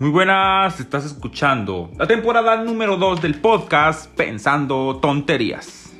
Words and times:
Muy 0.00 0.10
buenas, 0.10 0.78
estás 0.78 1.04
escuchando 1.04 1.90
la 1.98 2.06
temporada 2.06 2.62
número 2.62 2.96
2 2.96 3.20
del 3.20 3.40
podcast 3.40 4.08
Pensando 4.14 5.00
Tonterías. 5.02 5.92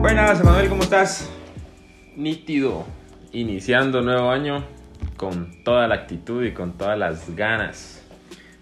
Buenas, 0.00 0.40
Emanuel, 0.40 0.68
¿cómo 0.68 0.84
estás? 0.84 1.28
Nítido, 2.14 2.86
iniciando 3.32 4.02
nuevo 4.02 4.30
año 4.30 4.64
con 5.16 5.64
toda 5.64 5.88
la 5.88 5.96
actitud 5.96 6.44
y 6.44 6.52
con 6.52 6.78
todas 6.78 6.96
las 6.96 7.34
ganas. 7.34 8.00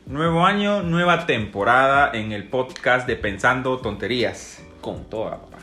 Nuevo 0.06 0.46
año, 0.46 0.82
nueva 0.82 1.26
temporada 1.26 2.12
en 2.14 2.32
el 2.32 2.44
podcast 2.44 3.06
de 3.06 3.16
Pensando 3.16 3.76
Tonterías. 3.76 4.64
Con 4.80 5.04
toda, 5.04 5.42
papá. 5.42 5.58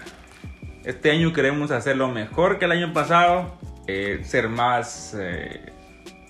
Este 0.83 1.09
año 1.09 1.33
queremos 1.33 1.71
hacerlo 1.71 2.09
mejor 2.09 2.59
que 2.59 2.65
el 2.65 2.73
año 2.73 2.93
pasado, 2.93 3.57
eh, 3.87 4.21
ser 4.23 4.49
más 4.49 5.17
eh, 5.19 5.73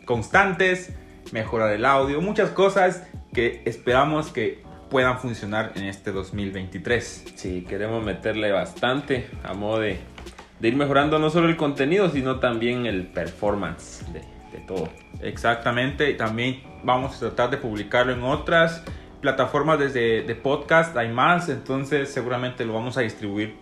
constantes, 0.08 0.92
mejorar 1.32 1.71
el 1.74 1.86
audio, 1.86 2.20
muchas 2.21 2.50
cosas 2.50 3.07
que 3.34 3.61
esperamos 3.65 4.32
que 4.32 4.64
puedan 4.89 5.20
funcionar 5.20 5.74
en 5.75 5.84
este 5.84 6.11
2023. 6.11 7.34
Sí, 7.36 7.65
queremos 7.68 8.04
meterle 8.04 8.51
bastante 8.51 9.29
a 9.43 9.54
modo 9.54 9.82
de, 9.82 10.00
de 10.60 10.68
ir 10.68 10.75
mejorando 10.75 11.20
no 11.20 11.29
solo 11.29 11.50
el 11.50 11.57
contenido, 11.57 12.10
sino 12.10 12.39
también 12.39 12.88
el 12.88 13.06
performance 13.07 14.04
de, 14.12 14.21
de 14.57 14.65
todo. 14.65 14.89
Exactamente, 15.21 16.10
y 16.10 16.18
también 16.18 16.64
vamos 16.84 17.18
a 17.18 17.20
tratar 17.20 17.51
de 17.51 17.57
publicarlo 17.57 18.14
en 18.14 18.24
otras 18.24 18.84
plataformas 19.21 19.78
desde 19.79 20.24
de 20.24 20.36
podcast, 20.36 20.96
hay 20.96 21.10
más, 21.10 21.50
entonces 21.50 22.10
seguramente 22.10 22.65
lo 22.65 22.74
vamos 22.74 22.98
a 22.98 23.01
distribuir 23.01 23.56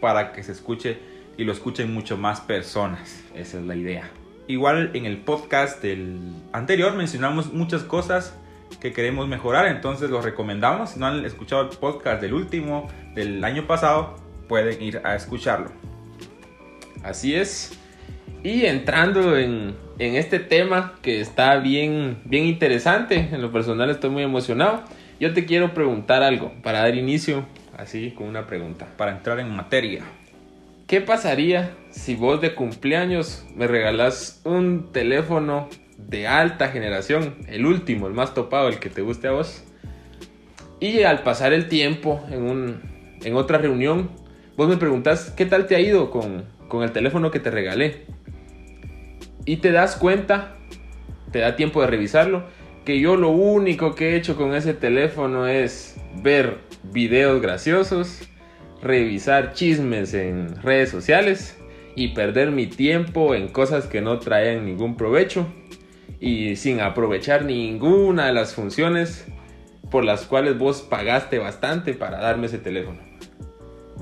para 0.00 0.32
que 0.32 0.42
se 0.42 0.52
escuche 0.52 0.98
y 1.36 1.44
lo 1.44 1.52
escuchen 1.52 1.94
mucho 1.94 2.16
más 2.16 2.40
personas. 2.40 3.22
Esa 3.34 3.58
es 3.58 3.64
la 3.64 3.76
idea. 3.76 4.10
Igual 4.52 4.90
en 4.92 5.06
el 5.06 5.16
podcast 5.16 5.82
del 5.82 6.20
anterior 6.52 6.94
mencionamos 6.94 7.54
muchas 7.54 7.84
cosas 7.84 8.36
que 8.82 8.92
queremos 8.92 9.26
mejorar, 9.26 9.64
entonces 9.64 10.10
los 10.10 10.26
recomendamos. 10.26 10.90
Si 10.90 11.00
no 11.00 11.06
han 11.06 11.24
escuchado 11.24 11.62
el 11.62 11.78
podcast 11.78 12.20
del 12.20 12.34
último, 12.34 12.86
del 13.14 13.42
año 13.44 13.66
pasado, 13.66 14.14
pueden 14.48 14.82
ir 14.82 15.00
a 15.04 15.14
escucharlo. 15.14 15.72
Así 17.02 17.34
es. 17.34 17.78
Y 18.44 18.66
entrando 18.66 19.38
en, 19.38 19.74
en 19.98 20.16
este 20.16 20.38
tema 20.38 20.96
que 21.00 21.22
está 21.22 21.56
bien, 21.56 22.18
bien 22.26 22.44
interesante, 22.44 23.30
en 23.32 23.40
lo 23.40 23.52
personal 23.52 23.88
estoy 23.88 24.10
muy 24.10 24.22
emocionado. 24.22 24.82
Yo 25.18 25.32
te 25.32 25.46
quiero 25.46 25.72
preguntar 25.72 26.22
algo 26.22 26.52
para 26.62 26.80
dar 26.80 26.94
inicio, 26.94 27.46
así 27.78 28.10
con 28.10 28.26
una 28.26 28.46
pregunta. 28.46 28.86
Para 28.98 29.12
entrar 29.12 29.40
en 29.40 29.48
materia. 29.48 30.02
¿Qué 30.92 31.00
pasaría 31.00 31.74
si 31.88 32.16
vos 32.16 32.42
de 32.42 32.54
cumpleaños 32.54 33.46
me 33.56 33.66
regalás 33.66 34.42
un 34.44 34.92
teléfono 34.92 35.70
de 35.96 36.26
alta 36.28 36.68
generación, 36.68 37.36
el 37.48 37.64
último, 37.64 38.08
el 38.08 38.12
más 38.12 38.34
topado, 38.34 38.68
el 38.68 38.78
que 38.78 38.90
te 38.90 39.00
guste 39.00 39.26
a 39.26 39.30
vos? 39.30 39.64
Y 40.80 41.04
al 41.04 41.22
pasar 41.22 41.54
el 41.54 41.70
tiempo 41.70 42.22
en, 42.30 42.42
un, 42.42 42.82
en 43.24 43.36
otra 43.36 43.56
reunión, 43.56 44.10
vos 44.54 44.68
me 44.68 44.76
preguntás, 44.76 45.30
¿qué 45.34 45.46
tal 45.46 45.66
te 45.66 45.76
ha 45.76 45.80
ido 45.80 46.10
con, 46.10 46.44
con 46.68 46.82
el 46.82 46.92
teléfono 46.92 47.30
que 47.30 47.40
te 47.40 47.50
regalé? 47.50 48.04
Y 49.46 49.56
te 49.56 49.72
das 49.72 49.96
cuenta, 49.96 50.58
te 51.30 51.38
da 51.38 51.56
tiempo 51.56 51.80
de 51.80 51.86
revisarlo, 51.86 52.44
que 52.84 53.00
yo 53.00 53.16
lo 53.16 53.30
único 53.30 53.94
que 53.94 54.10
he 54.10 54.16
hecho 54.16 54.36
con 54.36 54.54
ese 54.54 54.74
teléfono 54.74 55.46
es 55.46 55.96
ver 56.22 56.58
videos 56.82 57.40
graciosos, 57.40 58.28
revisar 58.82 59.52
chismes 59.52 60.12
en 60.14 60.60
redes 60.62 60.90
sociales 60.90 61.58
y 61.94 62.08
perder 62.08 62.50
mi 62.50 62.66
tiempo 62.66 63.34
en 63.34 63.48
cosas 63.48 63.86
que 63.86 64.00
no 64.00 64.18
traen 64.18 64.66
ningún 64.66 64.96
provecho 64.96 65.46
y 66.20 66.56
sin 66.56 66.80
aprovechar 66.80 67.44
ninguna 67.44 68.26
de 68.26 68.32
las 68.32 68.54
funciones 68.54 69.26
por 69.90 70.04
las 70.04 70.26
cuales 70.26 70.58
vos 70.58 70.82
pagaste 70.82 71.38
bastante 71.38 71.94
para 71.94 72.18
darme 72.18 72.46
ese 72.46 72.58
teléfono. 72.58 72.98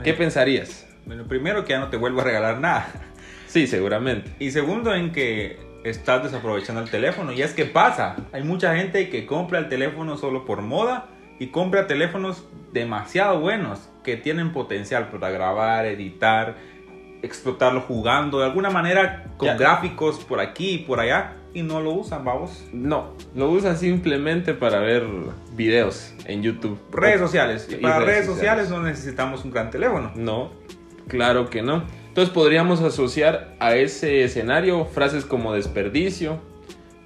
¿Qué 0.04 0.14
pensarías? 0.14 0.86
Bueno, 1.04 1.26
primero 1.26 1.64
que 1.64 1.70
ya 1.70 1.80
no 1.80 1.88
te 1.88 1.96
vuelvo 1.96 2.20
a 2.20 2.24
regalar 2.24 2.60
nada. 2.60 2.88
Sí, 3.46 3.66
seguramente. 3.66 4.30
Y 4.38 4.52
segundo 4.52 4.94
en 4.94 5.10
que 5.10 5.58
estás 5.82 6.22
desaprovechando 6.22 6.82
el 6.82 6.88
teléfono. 6.88 7.32
Y 7.32 7.42
es 7.42 7.52
que 7.52 7.64
pasa, 7.64 8.14
hay 8.32 8.44
mucha 8.44 8.76
gente 8.76 9.10
que 9.10 9.26
compra 9.26 9.58
el 9.58 9.68
teléfono 9.68 10.16
solo 10.16 10.44
por 10.44 10.62
moda 10.62 11.08
y 11.40 11.48
compra 11.48 11.88
teléfonos 11.88 12.44
demasiado 12.72 13.40
buenos 13.40 13.88
que 14.04 14.16
tienen 14.16 14.52
potencial 14.52 15.08
para 15.10 15.30
grabar, 15.30 15.86
editar, 15.86 16.56
explotarlo 17.22 17.80
jugando 17.82 18.38
de 18.38 18.46
alguna 18.46 18.70
manera 18.70 19.26
con 19.36 19.48
Ya. 19.48 19.56
gráficos 19.56 20.18
por 20.24 20.40
aquí 20.40 20.70
y 20.70 20.78
por 20.78 21.00
allá 21.00 21.36
y 21.52 21.62
no 21.62 21.80
lo 21.80 21.90
usan, 21.92 22.24
vamos. 22.24 22.64
No, 22.72 23.14
lo 23.34 23.50
usan 23.50 23.76
simplemente 23.76 24.54
para 24.54 24.78
ver 24.78 25.04
videos 25.54 26.14
en 26.26 26.42
YouTube. 26.42 26.78
Redes 26.92 27.20
sociales. 27.20 27.68
Y 27.70 27.76
para 27.76 27.98
redes 28.00 28.26
sociales 28.26 28.70
no 28.70 28.80
necesitamos 28.82 29.44
un 29.44 29.50
gran 29.50 29.70
teléfono. 29.70 30.12
No, 30.14 30.52
claro 31.08 31.50
que 31.50 31.62
no. 31.62 31.82
Entonces 32.08 32.32
podríamos 32.32 32.80
asociar 32.82 33.54
a 33.60 33.74
ese 33.74 34.24
escenario 34.24 34.84
frases 34.86 35.24
como 35.24 35.52
desperdicio, 35.52 36.38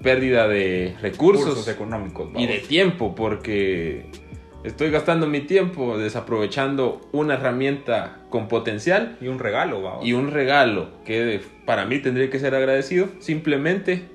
pérdida 0.02 0.46
de 0.46 0.94
recursos, 1.00 1.44
Recursos 1.46 1.68
económicos. 1.68 2.28
y 2.36 2.46
de 2.46 2.58
tiempo, 2.58 3.14
porque 3.14 4.06
estoy 4.64 4.90
gastando 4.90 5.26
mi 5.26 5.40
tiempo 5.40 5.96
desaprovechando 5.98 7.00
una 7.12 7.34
herramienta 7.34 8.18
con 8.30 8.48
potencial 8.48 9.16
Y 9.20 9.28
un 9.28 9.38
regalo, 9.38 9.80
vamos. 9.82 10.04
y 10.04 10.12
un 10.14 10.30
regalo 10.30 10.88
que 11.04 11.40
para 11.64 11.84
mí 11.86 11.98
tendría 12.00 12.30
que 12.30 12.38
ser 12.38 12.54
agradecido, 12.54 13.08
simplemente 13.20 14.08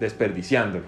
desperdiciándolo. 0.00 0.86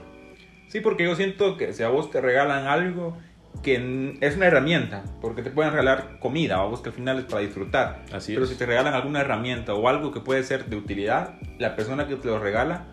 Sí, 0.69 0.81
porque 0.81 1.05
yo 1.05 1.17
siento 1.17 1.57
que 1.57 1.73
si 1.73 1.83
a 1.83 1.89
vos 1.89 2.11
te 2.11 2.21
regalan 2.21 2.67
algo 2.67 3.17
que 3.65 4.17
es 4.21 4.37
una 4.37 4.47
herramienta, 4.47 5.03
porque 5.21 5.43
te 5.43 5.51
pueden 5.51 5.73
regalar 5.73 6.19
comida, 6.21 6.57
a 6.61 6.65
vos 6.65 6.81
que 6.81 6.91
al 6.91 6.95
final 6.95 7.19
es 7.19 7.25
para 7.25 7.43
disfrutar. 7.43 8.05
Así 8.13 8.33
Pero 8.35 8.45
es. 8.45 8.51
si 8.51 8.57
te 8.57 8.65
regalan 8.67 8.95
alguna 8.95 9.21
herramienta 9.23 9.75
o 9.75 9.89
algo 9.89 10.13
que 10.13 10.21
puede 10.21 10.45
ser 10.45 10.67
de 10.67 10.77
utilidad, 10.77 11.35
la 11.59 11.75
persona 11.75 12.07
que 12.07 12.15
te 12.17 12.29
lo 12.29 12.39
regala 12.39 12.87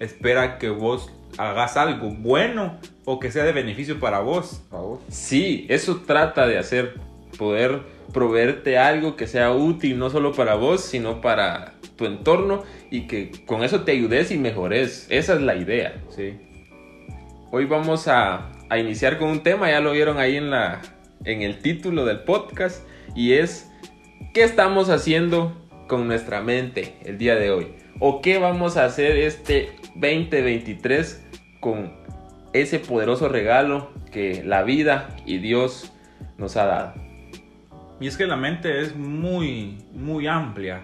espera 0.00 0.58
que 0.58 0.68
vos 0.68 1.10
hagas 1.38 1.76
algo 1.76 2.10
bueno 2.10 2.78
o 3.04 3.18
que 3.18 3.30
sea 3.30 3.44
de 3.44 3.52
beneficio 3.52 4.00
para 4.00 4.20
vos. 4.20 4.62
Sí, 5.08 5.66
eso 5.68 6.02
trata 6.06 6.46
de 6.46 6.58
hacer, 6.58 6.94
poder 7.38 7.82
proveerte 8.12 8.78
algo 8.78 9.16
que 9.16 9.26
sea 9.26 9.52
útil 9.52 9.98
no 9.98 10.10
solo 10.10 10.32
para 10.32 10.54
vos, 10.54 10.82
sino 10.82 11.20
para 11.20 11.74
tu 11.96 12.06
entorno 12.06 12.62
y 12.90 13.06
que 13.06 13.30
con 13.46 13.62
eso 13.64 13.82
te 13.82 13.92
ayudes 13.92 14.30
y 14.30 14.38
mejores. 14.38 15.06
Esa 15.10 15.34
es 15.34 15.42
la 15.42 15.56
idea. 15.56 16.02
Sí. 16.10 16.38
Hoy 17.50 17.66
vamos 17.66 18.08
a, 18.08 18.50
a 18.68 18.78
iniciar 18.78 19.18
con 19.18 19.30
un 19.30 19.42
tema, 19.42 19.70
ya 19.70 19.80
lo 19.80 19.92
vieron 19.92 20.18
ahí 20.18 20.36
en, 20.36 20.50
la, 20.50 20.82
en 21.24 21.42
el 21.42 21.58
título 21.60 22.04
del 22.04 22.20
podcast, 22.20 22.84
y 23.14 23.34
es 23.34 23.70
¿qué 24.32 24.42
estamos 24.42 24.90
haciendo 24.90 25.56
con 25.86 26.08
nuestra 26.08 26.40
mente 26.40 26.96
el 27.04 27.18
día 27.18 27.36
de 27.36 27.50
hoy? 27.50 27.68
¿O 28.00 28.20
qué 28.20 28.38
vamos 28.38 28.76
a 28.76 28.84
hacer 28.84 29.16
este 29.16 29.70
2023 29.94 31.23
con 31.64 31.94
ese 32.52 32.78
poderoso 32.78 33.30
regalo 33.30 33.88
que 34.12 34.44
la 34.44 34.62
vida 34.64 35.16
y 35.24 35.38
Dios 35.38 35.90
nos 36.36 36.58
ha 36.58 36.66
dado? 36.66 36.94
Y 38.00 38.06
es 38.06 38.18
que 38.18 38.26
la 38.26 38.36
mente 38.36 38.82
es 38.82 38.94
muy, 38.94 39.78
muy 39.94 40.26
amplia 40.26 40.82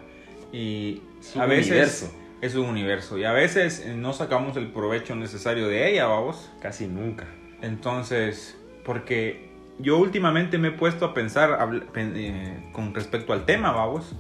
y 0.54 1.02
Es 1.20 1.36
un 1.36 1.42
a 1.42 1.46
veces 1.46 1.70
universo. 1.70 2.12
es 2.40 2.54
un 2.54 2.64
universo 2.66 3.18
y 3.18 3.24
a 3.24 3.32
veces 3.32 3.84
eh, 3.84 3.94
no 3.94 4.14
sacamos 4.14 4.56
el 4.56 4.68
provecho 4.68 5.14
necesario 5.14 5.68
de 5.68 5.92
ella, 5.92 6.06
vamos. 6.06 6.50
Casi 6.62 6.86
nunca. 6.86 7.26
Entonces, 7.60 8.56
porque 8.82 9.50
yo 9.78 9.98
últimamente 9.98 10.56
me 10.56 10.68
he 10.68 10.72
puesto 10.72 11.04
a 11.04 11.12
pensar 11.12 11.58
eh, 11.94 12.70
con 12.72 12.94
respecto 12.94 13.34
al 13.34 13.44
tema, 13.44 13.72
vamos, 13.72 14.16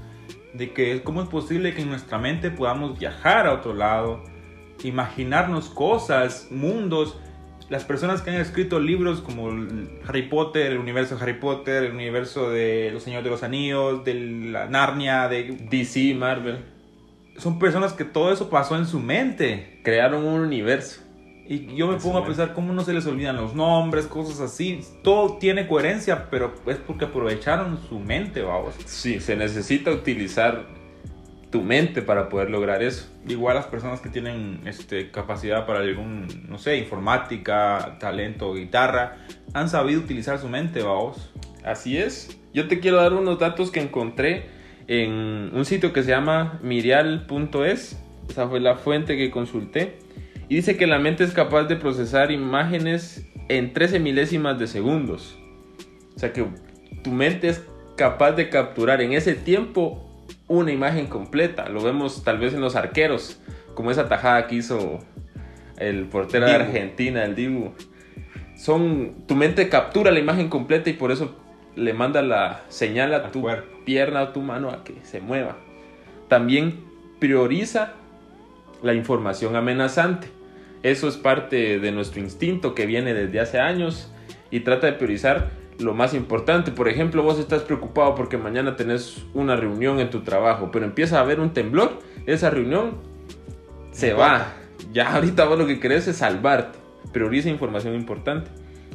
de 0.52 0.72
que 0.72 1.02
cómo 1.02 1.22
es 1.22 1.28
posible 1.30 1.72
que 1.74 1.80
en 1.80 1.88
nuestra 1.88 2.18
mente 2.18 2.50
podamos 2.50 2.98
viajar 2.98 3.46
a 3.46 3.54
otro 3.54 3.72
lado, 3.72 4.22
imaginarnos 4.84 5.68
cosas, 5.68 6.48
mundos. 6.50 7.18
Las 7.68 7.84
personas 7.84 8.22
que 8.22 8.30
han 8.30 8.36
escrito 8.40 8.80
libros 8.80 9.20
como 9.20 9.48
Harry 10.06 10.22
Potter, 10.22 10.72
el 10.72 10.78
universo 10.78 11.16
de 11.16 11.22
Harry 11.22 11.38
Potter, 11.38 11.84
el 11.84 11.92
universo 11.92 12.50
de 12.50 12.90
Los 12.92 13.04
Señores 13.04 13.24
de 13.24 13.30
los 13.30 13.42
Anillos, 13.42 14.04
de 14.04 14.14
la 14.14 14.66
Narnia, 14.66 15.28
de... 15.28 15.56
DC, 15.70 16.14
Marvel, 16.14 16.64
son 17.36 17.58
personas 17.58 17.92
que 17.92 18.04
todo 18.04 18.32
eso 18.32 18.50
pasó 18.50 18.76
en 18.76 18.86
su 18.86 18.98
mente. 18.98 19.80
crearon 19.84 20.24
un 20.24 20.40
universo. 20.40 21.02
Y 21.46 21.74
yo 21.74 21.88
me 21.88 21.98
pongo 21.98 22.18
a 22.18 22.24
pensar 22.24 22.54
cómo 22.54 22.72
no 22.72 22.82
se 22.82 22.92
les 22.92 23.06
olvidan 23.06 23.34
los 23.34 23.56
nombres, 23.56 24.06
cosas 24.06 24.40
así. 24.40 24.82
Todo 25.02 25.38
tiene 25.38 25.66
coherencia, 25.66 26.30
pero 26.30 26.54
es 26.66 26.76
porque 26.76 27.06
aprovecharon 27.06 27.80
su 27.88 27.98
mente, 27.98 28.42
vamos. 28.42 28.74
Sí, 28.84 29.18
se 29.18 29.34
necesita 29.34 29.90
utilizar 29.90 30.66
tu 31.50 31.62
mente 31.62 32.00
para 32.00 32.28
poder 32.28 32.50
lograr 32.50 32.82
eso. 32.82 33.08
Igual 33.28 33.56
las 33.56 33.66
personas 33.66 34.00
que 34.00 34.08
tienen 34.08 34.60
este, 34.66 35.10
capacidad 35.10 35.66
para 35.66 35.80
algún, 35.80 36.26
no 36.48 36.58
sé, 36.58 36.78
informática, 36.78 37.96
talento, 37.98 38.54
guitarra, 38.54 39.16
han 39.52 39.68
sabido 39.68 40.00
utilizar 40.00 40.38
su 40.38 40.48
mente, 40.48 40.82
vamos. 40.82 41.32
Así 41.64 41.98
es. 41.98 42.40
Yo 42.54 42.68
te 42.68 42.80
quiero 42.80 42.98
dar 42.98 43.12
unos 43.12 43.38
datos 43.38 43.70
que 43.70 43.80
encontré 43.80 44.46
en 44.86 45.50
un 45.52 45.64
sitio 45.64 45.92
que 45.92 46.02
se 46.02 46.10
llama 46.10 46.58
mirial.es 46.62 48.02
Esa 48.28 48.48
fue 48.48 48.60
la 48.60 48.76
fuente 48.76 49.16
que 49.16 49.30
consulté. 49.30 49.98
Y 50.48 50.56
dice 50.56 50.76
que 50.76 50.86
la 50.86 50.98
mente 50.98 51.24
es 51.24 51.32
capaz 51.32 51.64
de 51.64 51.76
procesar 51.76 52.32
imágenes 52.32 53.24
en 53.48 53.72
13 53.72 54.00
milésimas 54.00 54.58
de 54.58 54.66
segundos. 54.66 55.38
O 56.16 56.18
sea 56.18 56.32
que 56.32 56.44
tu 57.02 57.10
mente 57.12 57.48
es 57.48 57.64
capaz 57.96 58.32
de 58.32 58.48
capturar 58.48 59.00
en 59.00 59.12
ese 59.12 59.34
tiempo 59.34 60.09
una 60.50 60.72
imagen 60.72 61.06
completa. 61.06 61.68
Lo 61.68 61.80
vemos 61.80 62.24
tal 62.24 62.38
vez 62.38 62.52
en 62.52 62.60
los 62.60 62.74
arqueros, 62.74 63.40
como 63.74 63.92
esa 63.92 64.08
tajada 64.08 64.48
que 64.48 64.56
hizo 64.56 64.98
el 65.78 66.06
portero 66.06 66.46
de 66.46 66.52
Argentina, 66.52 67.24
el 67.24 67.36
Dibu. 67.36 67.70
Son, 68.56 69.26
tu 69.28 69.36
mente 69.36 69.68
captura 69.68 70.10
la 70.10 70.18
imagen 70.18 70.48
completa 70.48 70.90
y 70.90 70.94
por 70.94 71.12
eso 71.12 71.36
le 71.76 71.94
manda 71.94 72.20
la 72.20 72.62
señal 72.68 73.14
a 73.14 73.30
tu 73.30 73.46
pierna 73.84 74.22
o 74.22 74.28
tu 74.30 74.40
mano 74.40 74.70
a 74.70 74.82
que 74.82 74.96
se 75.04 75.20
mueva. 75.20 75.56
También 76.26 76.84
prioriza 77.20 77.92
la 78.82 78.92
información 78.92 79.54
amenazante. 79.54 80.26
Eso 80.82 81.06
es 81.06 81.16
parte 81.16 81.78
de 81.78 81.92
nuestro 81.92 82.20
instinto 82.20 82.74
que 82.74 82.86
viene 82.86 83.14
desde 83.14 83.38
hace 83.38 83.60
años 83.60 84.12
y 84.50 84.60
trata 84.60 84.88
de 84.88 84.94
priorizar 84.94 85.59
lo 85.80 85.94
más 85.94 86.14
importante. 86.14 86.70
Por 86.70 86.88
ejemplo, 86.88 87.22
vos 87.22 87.38
estás 87.38 87.62
preocupado 87.62 88.14
porque 88.14 88.38
mañana 88.38 88.76
tenés 88.76 89.24
una 89.34 89.56
reunión 89.56 90.00
en 90.00 90.10
tu 90.10 90.20
trabajo, 90.20 90.70
pero 90.70 90.84
empieza 90.84 91.18
a 91.18 91.22
haber 91.22 91.40
un 91.40 91.52
temblor, 91.52 91.98
esa 92.26 92.50
reunión 92.50 92.98
se 93.92 94.12
va. 94.12 94.54
Ya 94.92 95.12
ahorita 95.14 95.44
vos 95.44 95.58
lo 95.58 95.66
que 95.66 95.80
querés 95.80 96.08
es 96.08 96.16
salvarte. 96.16 96.78
Prioriza 97.12 97.48
información 97.48 97.94
importante. 97.94 98.50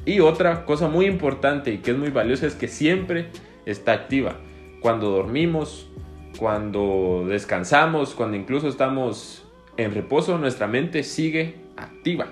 Y 0.06 0.20
otra 0.20 0.66
cosa 0.66 0.88
muy 0.88 1.06
importante 1.06 1.72
y 1.72 1.80
que 1.80 1.92
es 1.92 1.98
muy 1.98 2.10
valiosa 2.10 2.46
es 2.46 2.56
que 2.56 2.68
siempre 2.68 3.30
está 3.66 3.94
activa. 3.94 4.38
Cuando 4.80 5.10
dormimos, 5.10 5.90
cuando 6.38 7.26
descansamos, 7.28 8.14
cuando 8.14 8.38
incluso 8.38 8.68
estamos 8.68 9.48
en 9.78 9.94
reposo, 9.94 10.38
nuestra 10.38 10.68
mente 10.68 11.02
sigue 11.04 11.56
activa. 11.76 12.28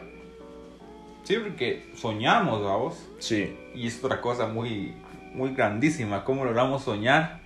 Sí, 1.23 1.37
porque 1.37 1.89
soñamos, 1.95 2.63
vamos. 2.63 3.09
Sí. 3.19 3.55
Y 3.73 3.87
es 3.87 4.03
otra 4.03 4.21
cosa 4.21 4.47
muy, 4.47 4.93
muy 5.33 5.53
grandísima, 5.53 6.23
cómo 6.23 6.45
logramos 6.45 6.83
soñar 6.83 7.41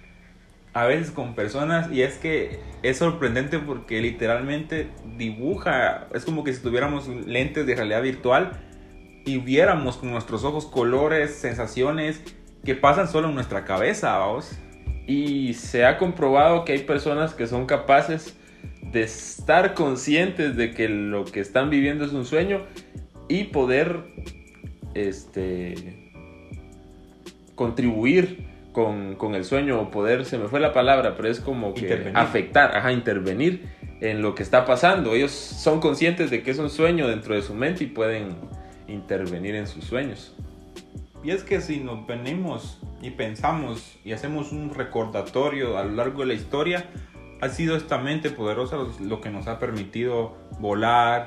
a 0.73 0.85
veces 0.85 1.09
con 1.09 1.33
personas 1.33 1.91
y 1.91 2.03
es 2.03 2.17
que 2.17 2.59
es 2.83 2.97
sorprendente 2.97 3.57
porque 3.57 3.99
literalmente 3.99 4.89
dibuja, 5.17 6.07
es 6.13 6.23
como 6.23 6.43
que 6.43 6.53
si 6.53 6.61
tuviéramos 6.61 7.07
lentes 7.07 7.65
de 7.65 7.75
realidad 7.75 8.03
virtual 8.03 8.51
y 9.25 9.37
viéramos 9.37 9.97
con 9.97 10.11
nuestros 10.11 10.43
ojos 10.43 10.67
colores, 10.67 11.33
sensaciones 11.33 12.21
que 12.63 12.75
pasan 12.75 13.07
solo 13.07 13.29
en 13.29 13.35
nuestra 13.35 13.65
cabeza, 13.65 14.17
vamos. 14.17 14.51
Y 15.07 15.53
se 15.53 15.85
ha 15.85 15.97
comprobado 15.97 16.65
que 16.65 16.73
hay 16.73 16.83
personas 16.83 17.33
que 17.33 17.47
son 17.47 17.65
capaces 17.65 18.37
de 18.81 19.03
estar 19.03 19.73
conscientes 19.73 20.55
de 20.55 20.73
que 20.73 20.89
lo 20.89 21.25
que 21.25 21.39
están 21.39 21.69
viviendo 21.69 22.05
es 22.05 22.13
un 22.13 22.25
sueño 22.25 22.61
y 23.27 23.45
poder 23.45 24.03
este 24.93 26.11
contribuir 27.55 28.45
con, 28.71 29.33
el 29.33 29.43
sueño 29.43 29.81
o 29.81 29.89
poder, 29.89 30.23
se 30.25 30.37
me 30.37 30.47
fue 30.47 30.59
la 30.59 30.71
palabra, 30.71 31.15
pero 31.15 31.29
es 31.29 31.39
como 31.39 31.73
que 31.73 32.11
afectar, 32.13 32.77
ajá, 32.77 32.91
intervenir 32.91 33.67
en 34.01 34.21
lo 34.21 34.35
que 34.35 34.43
está 34.43 34.65
pasando. 34.65 35.15
Ellos 35.15 35.31
son 35.31 35.79
conscientes 35.79 36.29
de 36.29 36.43
que 36.43 36.51
es 36.51 36.59
un 36.59 36.69
sueño 36.69 37.07
dentro 37.07 37.33
de 37.33 37.41
su 37.41 37.55
mente 37.55 37.85
y 37.85 37.87
pueden 37.87 38.35
intervenir 38.87 39.55
en 39.55 39.65
sus 39.65 39.83
sueños. 39.83 40.35
Y 41.23 41.31
es 41.31 41.43
que 41.43 41.59
si 41.59 41.79
nos 41.79 42.05
venimos 42.05 42.79
y 43.01 43.09
pensamos 43.09 43.97
y 44.05 44.11
hacemos 44.11 44.51
un 44.51 44.71
recordatorio 44.73 45.79
a 45.79 45.83
lo 45.83 45.93
largo 45.93 46.19
de 46.19 46.27
la 46.27 46.33
historia, 46.35 46.85
ha 47.41 47.49
sido 47.49 47.75
esta 47.75 47.97
mente 47.97 48.29
poderosa 48.29 48.77
lo 49.01 49.21
que 49.21 49.31
nos 49.31 49.47
ha 49.47 49.57
permitido 49.57 50.37
volar, 50.59 51.25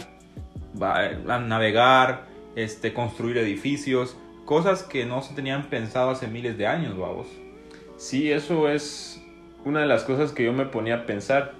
navegar, 0.74 2.26
este, 2.56 2.92
construir 2.92 3.38
edificios, 3.38 4.16
cosas 4.44 4.82
que 4.82 5.06
no 5.06 5.22
se 5.22 5.34
tenían 5.34 5.70
pensado 5.70 6.10
hace 6.10 6.26
miles 6.26 6.58
de 6.58 6.66
años, 6.66 6.98
vamos. 6.98 7.26
Sí, 7.96 8.32
eso 8.32 8.68
es 8.68 9.22
una 9.64 9.80
de 9.80 9.86
las 9.86 10.04
cosas 10.04 10.32
que 10.32 10.44
yo 10.44 10.52
me 10.52 10.66
ponía 10.66 10.94
a 10.96 11.06
pensar. 11.06 11.54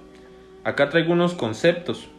Acá 0.63 0.89
traigo 0.89 1.13
unos 1.13 1.33
conceptos 1.33 2.09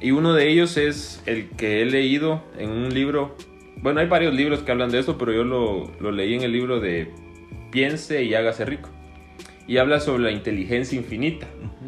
y 0.00 0.12
uno 0.12 0.34
de 0.34 0.48
ellos 0.48 0.76
es 0.76 1.22
el 1.26 1.50
que 1.50 1.82
he 1.82 1.86
leído 1.86 2.42
en 2.58 2.70
un 2.70 2.94
libro. 2.94 3.36
Bueno, 3.76 4.00
hay 4.00 4.06
varios 4.06 4.34
libros 4.34 4.60
que 4.60 4.72
hablan 4.72 4.90
de 4.90 4.98
eso, 4.98 5.18
pero 5.18 5.32
yo 5.32 5.44
lo, 5.44 5.90
lo 6.00 6.10
leí 6.10 6.34
en 6.34 6.42
el 6.42 6.52
libro 6.52 6.80
de 6.80 7.12
Piense 7.70 8.22
y 8.24 8.34
hágase 8.34 8.64
rico. 8.64 8.88
Y 9.66 9.76
habla 9.78 10.00
sobre 10.00 10.24
la 10.24 10.30
inteligencia 10.32 10.98
infinita. 10.98 11.46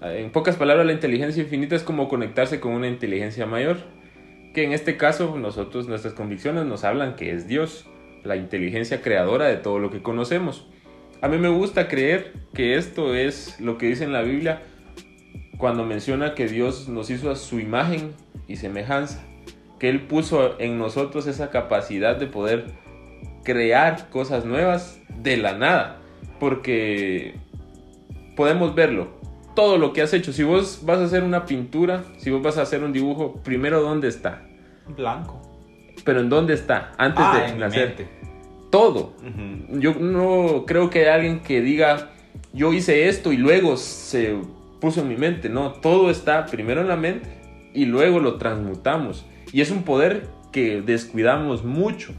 En 0.00 0.30
pocas 0.30 0.56
palabras, 0.56 0.86
la 0.86 0.92
inteligencia 0.92 1.42
infinita 1.42 1.74
es 1.74 1.82
como 1.82 2.08
conectarse 2.08 2.60
con 2.60 2.72
una 2.72 2.88
inteligencia 2.88 3.46
mayor. 3.46 3.78
Que 4.54 4.64
en 4.64 4.72
este 4.72 4.96
caso, 4.96 5.36
nosotros, 5.36 5.88
nuestras 5.88 6.14
convicciones 6.14 6.64
nos 6.66 6.84
hablan 6.84 7.16
que 7.16 7.32
es 7.32 7.48
Dios, 7.48 7.86
la 8.24 8.36
inteligencia 8.36 9.02
creadora 9.02 9.46
de 9.46 9.56
todo 9.56 9.78
lo 9.78 9.90
que 9.90 10.02
conocemos. 10.02 10.68
A 11.20 11.28
mí 11.28 11.36
me 11.36 11.48
gusta 11.48 11.88
creer 11.88 12.32
que 12.54 12.76
esto 12.76 13.14
es 13.14 13.60
lo 13.60 13.76
que 13.76 13.86
dice 13.86 14.04
en 14.04 14.12
la 14.12 14.22
Biblia 14.22 14.62
cuando 15.58 15.84
menciona 15.84 16.34
que 16.34 16.46
Dios 16.46 16.88
nos 16.88 17.10
hizo 17.10 17.30
a 17.30 17.36
su 17.36 17.58
imagen 17.58 18.12
y 18.46 18.56
semejanza, 18.56 19.24
que 19.80 19.88
Él 19.88 20.02
puso 20.02 20.58
en 20.60 20.78
nosotros 20.78 21.26
esa 21.26 21.50
capacidad 21.50 22.16
de 22.16 22.28
poder 22.28 22.66
crear 23.42 24.08
cosas 24.10 24.44
nuevas 24.44 25.00
de 25.18 25.36
la 25.36 25.54
nada, 25.58 26.00
porque 26.38 27.34
podemos 28.36 28.76
verlo, 28.76 29.17
todo 29.58 29.76
lo 29.76 29.92
que 29.92 30.02
has 30.02 30.14
hecho, 30.14 30.32
si 30.32 30.44
vos 30.44 30.82
vas 30.84 31.00
a 31.00 31.06
hacer 31.06 31.24
una 31.24 31.44
pintura, 31.44 32.04
si 32.18 32.30
vos 32.30 32.40
vas 32.40 32.58
a 32.58 32.62
hacer 32.62 32.84
un 32.84 32.92
dibujo, 32.92 33.40
primero 33.42 33.82
¿dónde 33.82 34.06
está? 34.06 34.44
Blanco. 34.86 35.42
Pero 36.04 36.20
¿en 36.20 36.28
dónde 36.28 36.54
está? 36.54 36.92
Antes 36.96 37.24
ah, 37.26 37.40
de 37.40 37.58
nacer. 37.58 38.06
Todo. 38.70 39.14
Yo 39.70 39.94
no 39.94 40.62
creo 40.64 40.90
que 40.90 41.00
haya 41.00 41.14
alguien 41.16 41.40
que 41.40 41.60
diga, 41.60 42.10
yo 42.52 42.72
hice 42.72 43.08
esto 43.08 43.32
y 43.32 43.36
luego 43.36 43.76
se 43.76 44.36
puso 44.80 45.00
en 45.00 45.08
mi 45.08 45.16
mente. 45.16 45.48
No, 45.48 45.72
todo 45.72 46.08
está 46.08 46.46
primero 46.46 46.80
en 46.80 46.86
la 46.86 46.96
mente 46.96 47.28
y 47.74 47.86
luego 47.86 48.20
lo 48.20 48.36
transmutamos. 48.36 49.26
Y 49.52 49.60
es 49.60 49.72
un 49.72 49.82
poder 49.82 50.28
que 50.52 50.82
descuidamos 50.82 51.64
mucho 51.64 52.12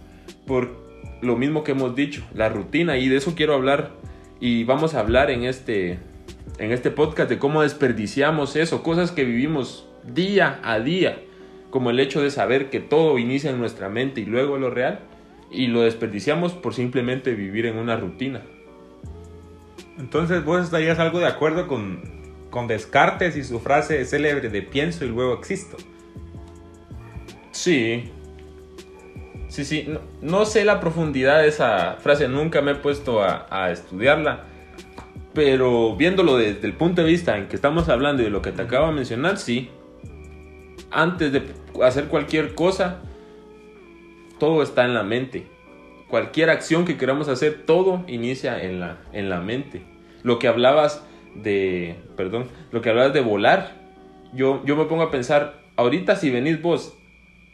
por 0.45 0.75
lo 1.21 1.38
mismo 1.38 1.63
que 1.63 1.71
hemos 1.71 1.95
dicho, 1.95 2.21
la 2.33 2.50
rutina. 2.50 2.97
Y 2.97 3.07
de 3.07 3.15
eso 3.15 3.33
quiero 3.33 3.53
hablar. 3.53 3.92
Y 4.42 4.65
vamos 4.65 4.94
a 4.94 5.00
hablar 5.00 5.31
en 5.31 5.44
este, 5.44 6.00
en 6.59 6.71
este 6.71 6.91
podcast 6.91 7.29
de 7.29 7.39
cómo 7.39 7.61
desperdiciamos 7.61 8.56
eso, 8.56 8.83
cosas 8.83 9.11
que 9.11 9.23
vivimos 9.23 9.88
día 10.03 10.59
a 10.63 10.79
día, 10.79 11.21
como 11.69 11.89
el 11.89 11.99
hecho 11.99 12.21
de 12.21 12.31
saber 12.31 12.69
que 12.69 12.80
todo 12.80 13.18
inicia 13.18 13.49
en 13.49 13.59
nuestra 13.59 13.89
mente 13.89 14.21
y 14.21 14.25
luego 14.25 14.57
lo 14.57 14.69
real, 14.69 14.99
y 15.51 15.68
lo 15.68 15.81
desperdiciamos 15.81 16.54
por 16.54 16.73
simplemente 16.73 17.33
vivir 17.33 17.66
en 17.66 17.78
una 17.78 17.95
rutina. 17.97 18.42
Entonces, 19.97 20.44
¿vos 20.45 20.63
estarías 20.63 20.99
algo 20.99 21.19
de 21.19 21.28
acuerdo 21.28 21.68
con, 21.68 22.19
con 22.49 22.68
Descartes 22.68 23.35
y 23.37 23.44
su 23.44 23.59
frase 23.59 24.04
célebre 24.06 24.49
de 24.49 24.61
pienso 24.61 25.06
y 25.06 25.09
luego 25.09 25.33
existo. 25.33 25.78
Sí. 27.51 28.11
Sí, 29.47 29.66
sí. 29.66 29.89
No, 30.21 30.45
sé 30.45 30.66
la 30.66 30.80
profundidad 30.80 31.42
de 31.42 31.47
esa 31.47 31.97
frase, 31.99 32.28
nunca 32.28 32.61
me 32.61 32.71
he 32.71 32.75
puesto 32.75 33.21
a, 33.23 33.71
estudiarla. 33.71 34.45
Pero 35.33 35.95
viéndolo 35.95 36.38
desde 36.38 36.66
el 36.66 36.74
punto 36.74 37.02
de 37.04 37.07
vista 37.07 37.38
en 37.38 37.48
que 37.48 37.56
estamos 37.56 37.90
hablando 37.90 38.21
y 38.21 38.26
de 38.26 38.31
lo 38.31 38.42
que 38.42 38.52
te 38.52 38.62
acabo 38.64 38.88
de 38.88 38.94
mencionar, 38.94 39.38
sí. 39.38 39.69
Antes 40.92 41.31
de 41.31 41.44
hacer 41.83 42.06
cualquier 42.06 42.56
cosa, 42.56 43.02
todo 44.40 44.64
está 44.64 44.86
en 44.86 44.94
la 44.94 45.04
mente. 45.04 45.48
Cualquier 46.09 46.50
acción 46.50 46.86
que 46.86 46.98
queramos 46.98 47.28
hacer, 47.28 47.66
todo 47.66 48.04
inicia 48.07 48.64
en 48.64 48.80
la, 48.80 48.98
en 49.14 49.30
la 49.30 49.40
mente. 49.40 49.83
Lo 50.24 50.40
que 50.40 50.48
hablabas 50.48 51.06
de, 51.36 51.95
perdón, 52.18 52.48
lo 52.71 52.81
que 52.81 52.90
hablabas 52.90 53.14
de 53.14 53.21
volar, 53.21 53.76
yo, 54.33 54.64
yo 54.66 54.76
me 54.76 54.86
pongo 54.86 55.04
a 55.04 55.12
pensar, 55.12 55.62
ahorita 55.76 56.16
si 56.16 56.31
venís 56.31 56.62
vos 56.62 56.95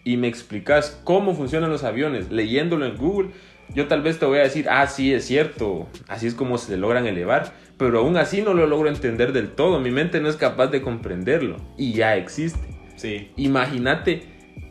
y 0.05 0.17
me 0.17 0.27
explicas 0.27 1.01
cómo 1.03 1.33
funcionan 1.33 1.69
los 1.69 1.83
aviones 1.83 2.31
leyéndolo 2.31 2.85
en 2.85 2.95
Google, 2.95 3.31
yo 3.73 3.87
tal 3.87 4.01
vez 4.01 4.19
te 4.19 4.25
voy 4.25 4.39
a 4.39 4.43
decir, 4.43 4.67
ah, 4.69 4.87
sí, 4.87 5.13
es 5.13 5.25
cierto, 5.25 5.87
así 6.07 6.27
es 6.27 6.35
como 6.35 6.57
se 6.57 6.77
logran 6.77 7.05
elevar, 7.07 7.53
pero 7.77 7.99
aún 7.99 8.17
así 8.17 8.41
no 8.41 8.53
lo 8.53 8.67
logro 8.67 8.89
entender 8.89 9.33
del 9.33 9.49
todo, 9.49 9.79
mi 9.79 9.91
mente 9.91 10.21
no 10.21 10.29
es 10.29 10.35
capaz 10.35 10.67
de 10.67 10.81
comprenderlo 10.81 11.57
y 11.77 11.93
ya 11.93 12.15
existe. 12.15 12.67
Sí. 12.95 13.31
Imagínate 13.35 14.23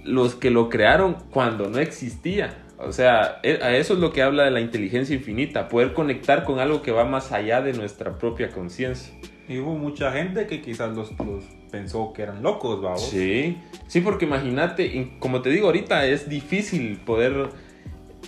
los 0.05 0.35
que 0.35 0.51
lo 0.51 0.69
crearon 0.69 1.17
cuando 1.31 1.69
no 1.69 1.79
existía. 1.79 2.65
O 2.79 2.93
sea, 2.93 3.41
e, 3.43 3.59
a 3.63 3.77
eso 3.77 3.95
es 3.95 4.01
lo 4.01 4.13
que 4.13 4.23
habla 4.23 4.45
de 4.45 4.51
la 4.51 4.61
inteligencia 4.61 5.15
infinita, 5.15 5.69
poder 5.69 5.93
conectar 5.93 6.45
con 6.45 6.59
algo 6.59 6.83
que 6.83 6.91
va 6.91 7.05
más 7.05 7.33
allá 7.33 7.63
de 7.63 7.73
nuestra 7.73 8.19
propia 8.19 8.51
conciencia. 8.51 9.15
Y 9.49 9.59
hubo 9.59 9.77
mucha 9.77 10.11
gente 10.13 10.47
que 10.47 10.63
quizás 10.63 10.97
los, 10.97 11.11
pensó 11.71 12.13
que 12.15 12.23
eran 12.23 12.43
locos, 12.43 12.83
¿va? 12.83 12.97
Sí, 12.97 13.59
sí, 13.89 14.01
porque 14.01 14.25
imagínate, 14.25 15.13
como 15.19 15.43
te 15.43 15.51
digo 15.51 15.67
ahorita, 15.67 16.07
es 16.07 16.29
difícil 16.29 16.99
poder 17.05 17.51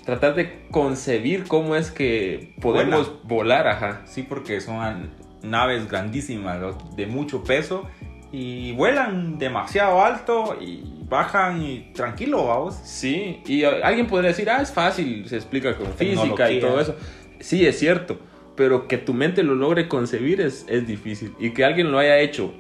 tratar 0.07 0.37
de 0.37 0.67
concebir 0.71 1.45
cómo 1.45 1.77
es 1.77 1.91
que 1.91 2.55
podemos 2.63 3.23
volar, 3.25 3.67
ajá. 3.67 4.03
Sí, 4.07 4.23
porque 4.23 4.61
son 4.61 5.11
naves 5.43 5.89
grandísimas, 5.89 6.59
de 6.97 7.07
mucho 7.07 7.45
peso 7.45 7.87
y 8.33 8.73
vuelan 8.73 9.39
demasiado 9.39 10.05
alto 10.05 10.57
y 10.61 10.83
bajan 11.09 11.61
y 11.63 11.93
tranquilo, 11.93 12.47
vamos. 12.47 12.77
Sí, 12.85 13.43
y 13.47 13.65
alguien 13.65 14.07
podría 14.07 14.29
decir, 14.29 14.49
ah, 14.49 14.63
es 14.63 14.73
fácil, 14.73 15.29
se 15.29 15.37
explica 15.37 15.77
con 15.77 15.93
física 15.93 16.51
y 16.51 16.61
todo 16.61 16.81
eso. 16.81 16.95
Sí, 17.41 17.67
es 17.67 17.79
cierto, 17.79 18.19
pero 18.57 18.87
que 18.87 18.99
tu 18.99 19.13
mente 19.13 19.43
lo 19.43 19.55
logre 19.55 19.89
concebir 19.89 20.41
es, 20.41 20.65
es 20.69 20.87
difícil. 20.87 21.35
Y 21.41 21.51
que 21.51 21.65
alguien 21.65 21.91
lo 21.91 21.99
haya 21.99 22.19
hecho 22.19 22.55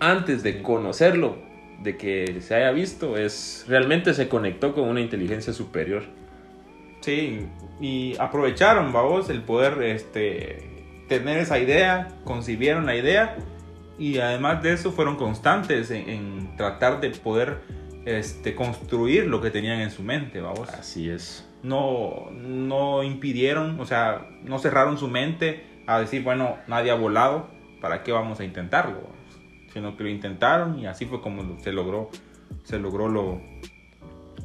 antes 0.00 0.42
de 0.42 0.60
conocerlo, 0.60 1.38
de 1.82 1.96
que 1.96 2.40
se 2.40 2.54
haya 2.56 2.72
visto, 2.72 3.16
es 3.16 3.64
realmente 3.68 4.12
se 4.12 4.28
conectó 4.28 4.74
con 4.74 4.88
una 4.88 5.00
inteligencia 5.00 5.52
superior. 5.52 6.02
Sí, 7.04 7.50
y 7.82 8.16
aprovecharon, 8.18 8.90
vamos, 8.90 9.28
el 9.28 9.42
poder 9.42 9.82
este, 9.82 11.04
tener 11.06 11.36
esa 11.36 11.58
idea, 11.58 12.08
concibieron 12.24 12.86
la 12.86 12.96
idea 12.96 13.36
y 13.98 14.20
además 14.20 14.62
de 14.62 14.72
eso 14.72 14.90
fueron 14.90 15.16
constantes 15.16 15.90
en, 15.90 16.56
tratar 16.56 17.02
de 17.02 17.10
poder 17.10 17.58
este, 18.06 18.54
construir 18.54 19.26
lo 19.26 19.42
que 19.42 19.50
tenían 19.50 19.80
en 19.80 19.90
su 19.90 20.02
mente, 20.02 20.40
vamos. 20.40 20.70
Así 20.70 21.10
es. 21.10 21.46
No, 21.62 22.30
no 22.32 23.02
impidieron, 23.02 23.78
o 23.80 23.84
sea, 23.84 24.26
no 24.42 24.58
cerraron 24.58 24.96
su 24.96 25.08
mente 25.08 25.82
a 25.86 26.00
decir, 26.00 26.22
bueno, 26.22 26.56
nadie 26.68 26.90
ha 26.90 26.94
volado, 26.94 27.50
¿para 27.82 28.02
qué 28.02 28.12
vamos 28.12 28.40
a 28.40 28.44
intentarlo? 28.44 29.00
Sino 29.74 29.94
que 29.94 30.04
lo 30.04 30.08
intentaron 30.08 30.78
y 30.78 30.86
así 30.86 31.04
fue 31.04 31.20
como 31.20 31.60
se 31.60 31.70
logró, 31.70 32.08
se 32.62 32.78
logró 32.78 33.10
lo, 33.10 33.42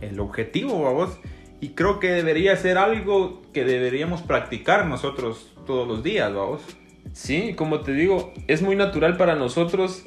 el 0.02 0.20
objetivo, 0.20 0.84
vamos. 0.84 1.18
Y 1.62 1.70
creo 1.70 2.00
que 2.00 2.10
debería 2.10 2.56
ser 2.56 2.78
algo 2.78 3.42
que 3.54 3.66
deberíamos 3.66 4.22
practicar 4.22 4.86
nosotros 4.86 5.52
todos 5.66 5.88
los 5.88 6.04
días, 6.04 6.34
vamos. 6.34 6.62
Sí, 7.14 7.54
como 7.56 7.82
te 7.82 7.94
digo, 7.94 8.34
es 8.48 8.62
muy 8.62 8.76
natural 8.76 9.18
para 9.18 9.36
nosotros 9.36 10.06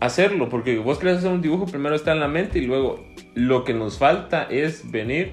hacerlo, 0.00 0.48
porque 0.48 0.78
vos 0.78 0.98
querés 0.98 1.18
hacer 1.18 1.30
un 1.30 1.42
dibujo, 1.42 1.66
primero 1.66 1.94
está 1.94 2.12
en 2.12 2.20
la 2.20 2.28
mente 2.28 2.58
y 2.58 2.66
luego 2.66 3.04
lo 3.34 3.64
que 3.64 3.74
nos 3.74 3.98
falta 3.98 4.44
es 4.44 4.90
venir 4.90 5.32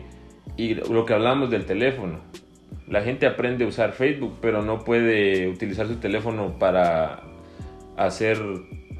y 0.57 0.75
lo 0.75 1.05
que 1.05 1.13
hablamos 1.13 1.49
del 1.49 1.65
teléfono. 1.65 2.19
La 2.87 3.01
gente 3.01 3.25
aprende 3.25 3.65
a 3.65 3.67
usar 3.67 3.93
Facebook, 3.93 4.37
pero 4.41 4.61
no 4.61 4.79
puede 4.79 5.47
utilizar 5.49 5.87
su 5.87 5.95
teléfono 5.95 6.59
para 6.59 7.23
hacer 7.97 8.37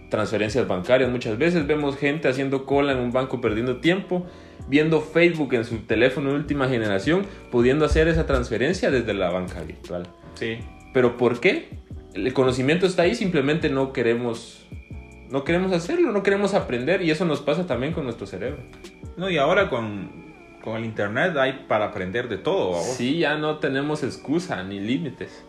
transferencias 0.10 0.68
bancarias. 0.68 1.10
Muchas 1.12 1.38
veces 1.38 1.68
vemos 1.68 1.98
gente 1.98 2.28
haciendo 2.28 2.66
cola 2.66 2.94
en 2.94 3.00
un 3.00 3.12
banco 3.12 3.42
perdiendo 3.42 3.78
tiempo, 3.78 4.26
viendo 4.68 5.02
Facebook 5.02 5.54
en 5.54 5.66
su 5.66 5.78
teléfono 5.80 6.32
de 6.32 6.36
última 6.36 6.68
generación, 6.68 7.26
pudiendo 7.52 7.86
hacer 7.86 8.08
esa 8.08 8.26
transferencia 8.26 8.92
desde 8.92 9.14
la 9.14 9.30
banca 9.30 9.62
virtual. 9.62 10.08
Sí. 10.36 10.60
Pero 10.94 11.18
¿por 11.18 11.40
qué? 11.40 11.70
El 12.14 12.34
conocimiento 12.34 12.86
está 12.86 13.04
ahí, 13.04 13.16
simplemente 13.16 13.70
no 13.70 13.92
queremos 13.92 14.66
no 15.30 15.44
queremos 15.44 15.74
hacerlo, 15.74 16.12
no 16.12 16.24
queremos 16.24 16.54
aprender 16.54 17.02
y 17.02 17.12
eso 17.12 17.26
nos 17.26 17.42
pasa 17.42 17.66
también 17.66 17.94
con 17.94 18.04
nuestro 18.04 18.28
cerebro. 18.28 18.64
No, 19.18 19.30
y 19.30 19.38
ahora 19.38 19.70
con, 19.70 20.34
con 20.64 20.78
el 20.78 20.86
internet 20.86 21.36
hay 21.38 21.66
para 21.68 21.86
aprender 21.86 22.30
de 22.30 22.38
todo. 22.38 22.76
Sí, 22.82 23.20
ya 23.20 23.36
no 23.38 23.58
tenemos 23.60 24.04
excusa 24.04 24.64
ni 24.64 24.80
límites. 24.80 25.44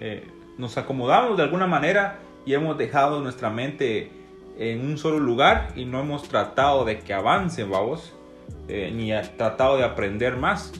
Eh, 0.00 0.26
nos 0.58 0.76
acomodamos 0.78 1.36
de 1.36 1.42
alguna 1.42 1.66
manera 1.66 2.18
y 2.44 2.54
hemos 2.54 2.76
dejado 2.76 3.20
nuestra 3.20 3.50
mente 3.50 4.10
en 4.58 4.84
un 4.84 4.98
solo 4.98 5.18
lugar 5.18 5.72
y 5.76 5.84
no 5.84 6.00
hemos 6.00 6.28
tratado 6.28 6.84
de 6.84 6.98
que 7.00 7.14
avance, 7.14 7.64
vamos, 7.64 8.14
eh, 8.68 8.92
ni 8.94 9.12
tratado 9.36 9.76
de 9.76 9.84
aprender 9.84 10.36
más. 10.36 10.72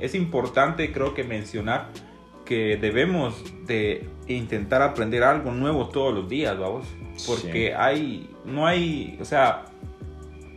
Es 0.00 0.14
importante, 0.14 0.92
creo 0.92 1.14
que 1.14 1.24
mencionar 1.24 1.90
que 2.44 2.76
debemos 2.76 3.44
de 3.66 4.08
intentar 4.28 4.80
aprender 4.80 5.22
algo 5.24 5.50
nuevo 5.50 5.88
todos 5.88 6.14
los 6.14 6.28
días, 6.28 6.58
vamos. 6.58 6.86
Porque 7.26 7.74
hay, 7.74 8.30
no 8.44 8.66
hay, 8.66 9.18
o 9.20 9.24
sea, 9.24 9.64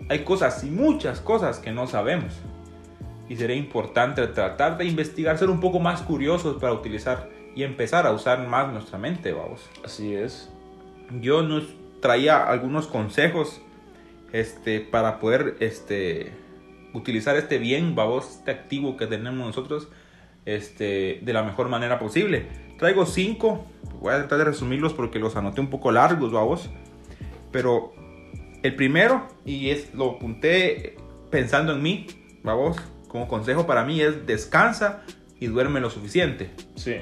hay 0.07 0.19
cosas 0.19 0.63
y 0.63 0.69
muchas 0.69 1.19
cosas 1.19 1.59
que 1.59 1.71
no 1.71 1.87
sabemos. 1.87 2.33
Y 3.27 3.35
sería 3.35 3.55
importante 3.55 4.25
tratar 4.27 4.77
de 4.77 4.85
investigar, 4.85 5.37
ser 5.37 5.49
un 5.49 5.59
poco 5.59 5.79
más 5.79 6.01
curiosos 6.01 6.57
para 6.59 6.73
utilizar 6.73 7.29
y 7.55 7.63
empezar 7.63 8.07
a 8.07 8.11
usar 8.11 8.47
más 8.47 8.71
nuestra 8.71 8.97
mente, 8.97 9.33
vamos. 9.33 9.69
Así 9.83 10.13
es. 10.13 10.49
Yo 11.19 11.41
nos 11.43 11.63
traía 12.01 12.43
algunos 12.43 12.87
consejos 12.87 13.61
este, 14.31 14.79
para 14.79 15.19
poder 15.19 15.55
este, 15.59 16.31
utilizar 16.93 17.35
este 17.35 17.57
bien, 17.57 17.95
vamos, 17.95 18.37
este 18.37 18.51
activo 18.51 18.97
que 18.97 19.07
tenemos 19.07 19.45
nosotros 19.45 19.87
este, 20.45 21.19
de 21.21 21.33
la 21.33 21.43
mejor 21.43 21.69
manera 21.69 21.99
posible. 21.99 22.47
Traigo 22.77 23.05
cinco, 23.05 23.65
voy 23.99 24.13
a 24.13 24.17
tratar 24.17 24.39
de 24.39 24.45
resumirlos 24.45 24.93
porque 24.93 25.19
los 25.19 25.35
anoté 25.35 25.61
un 25.61 25.69
poco 25.69 25.91
largos, 25.91 26.31
vamos. 26.31 26.69
Pero 27.51 27.93
el 28.63 28.75
primero, 28.75 29.27
y 29.45 29.69
es 29.69 29.93
lo 29.93 30.11
apunté 30.11 30.95
pensando 31.29 31.73
en 31.73 31.81
mí, 31.81 32.07
vamos, 32.43 32.77
como 33.07 33.27
consejo 33.27 33.67
para 33.67 33.83
mí 33.83 34.01
es 34.01 34.25
descansa 34.25 35.03
y 35.39 35.47
duerme 35.47 35.79
lo 35.79 35.89
suficiente. 35.89 36.51
Sí. 36.75 36.95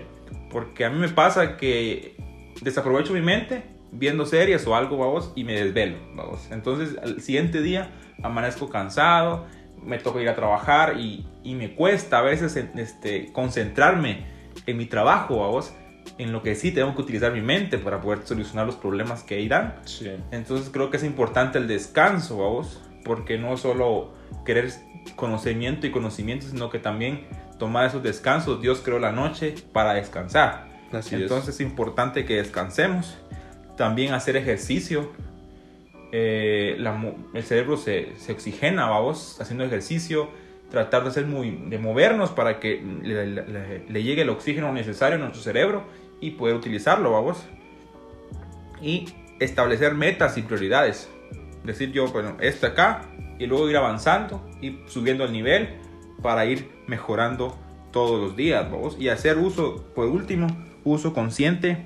Porque 0.50 0.86
a 0.86 0.90
mí 0.90 0.98
me 0.98 1.10
pasa 1.10 1.58
que 1.58 2.16
desaprovecho 2.62 3.14
mi 3.14 3.22
mente 3.22 3.77
viendo 3.92 4.26
series 4.26 4.66
o 4.68 4.76
algo, 4.76 4.98
vamos, 4.98 5.32
y 5.36 5.44
me 5.44 5.54
desvelo, 5.54 5.98
vamos. 6.16 6.48
Entonces 6.52 6.98
al 7.02 7.22
siguiente 7.22 7.62
día 7.62 7.92
amanezco 8.24 8.70
cansado, 8.70 9.46
me 9.84 10.00
toca 10.00 10.22
ir 10.22 10.30
a 10.30 10.36
trabajar 10.36 11.00
y, 11.00 11.26
y 11.44 11.56
me 11.56 11.76
cuesta 11.76 12.20
a 12.20 12.22
veces 12.22 12.56
este, 12.56 13.32
concentrarme 13.32 14.26
en 14.66 14.78
mi 14.78 14.86
trabajo, 14.86 15.36
vos, 15.36 15.74
en 16.18 16.32
lo 16.32 16.42
que 16.42 16.56
sí 16.56 16.72
tengo 16.72 16.96
que 16.96 17.02
utilizar 17.02 17.32
mi 17.32 17.42
mente 17.42 17.78
para 17.78 18.02
poder 18.02 18.26
solucionar 18.26 18.66
los 18.66 18.76
problemas 18.76 19.24
que 19.24 19.40
irán. 19.42 19.76
Sí. 19.86 20.12
Entonces 20.32 20.70
creo 20.72 20.90
que 20.90 20.98
es 20.98 21.04
importante 21.04 21.58
el 21.58 21.68
descanso, 21.68 22.38
vos, 22.38 22.82
porque 23.04 23.38
no 23.38 23.58
solo 23.58 24.14
querer 24.46 24.72
conocimiento 25.16 25.88
y 25.88 25.92
conocimiento, 25.92 26.48
sino 26.48 26.70
que 26.70 26.80
también 26.80 27.28
tomar 27.58 27.86
esos 27.86 28.04
descansos. 28.04 28.62
Dios 28.62 28.82
creó 28.84 29.00
la 29.00 29.12
noche 29.12 29.56
para 29.74 29.94
descansar. 29.94 30.68
Así 30.92 31.16
Entonces 31.16 31.50
es. 31.50 31.56
es 31.56 31.62
importante 31.62 32.26
que 32.26 32.36
descansemos. 32.36 33.18
También 33.78 34.14
hacer 34.14 34.36
ejercicio 34.36 35.12
eh, 36.12 36.78
el 37.34 37.44
cerebro 37.44 37.78
se, 37.78 38.16
se, 38.18 38.32
oxigena, 38.32 38.88
vamos, 38.88 39.40
haciendo 39.42 39.66
ejercicio, 39.66 40.30
tratar 40.72 41.04
de, 41.04 41.10
hacer 41.10 41.26
muy, 41.26 41.52
de 41.52 41.78
movernos 41.80 42.32
para 42.32 42.60
que 42.60 42.82
le, 43.04 44.04
llegue 44.04 44.22
el 44.22 44.30
oxígeno 44.30 44.72
necesario 44.72 45.18
a 45.18 45.20
nuestro 45.20 45.42
cerebro 45.42 45.84
y 46.22 46.32
poder 46.32 46.56
utilizarlo, 46.56 47.12
vamos. 47.12 47.44
Y 48.82 49.10
establecer 49.40 49.94
metas 49.96 50.38
y 50.38 50.44
prioridades. 50.44 51.10
Decir 51.64 51.92
yo, 51.92 52.08
bueno, 52.08 52.38
este 52.40 52.68
acá, 52.68 53.02
y 53.38 53.46
luego 53.46 53.70
ir 53.70 53.78
avanzando 53.78 54.50
y 54.62 54.80
subiendo 54.88 55.26
el 55.26 55.34
nivel 55.34 55.76
para 56.22 56.46
ir 56.46 56.72
mejorando 56.88 57.58
todos 57.92 58.22
los 58.22 58.36
días, 58.38 58.72
vamos. 58.72 58.98
Y 58.98 59.10
hacer 59.10 59.38
uso, 59.38 59.92
por 59.94 60.08
último, 60.08 60.48
uso 60.86 61.14
consciente 61.14 61.86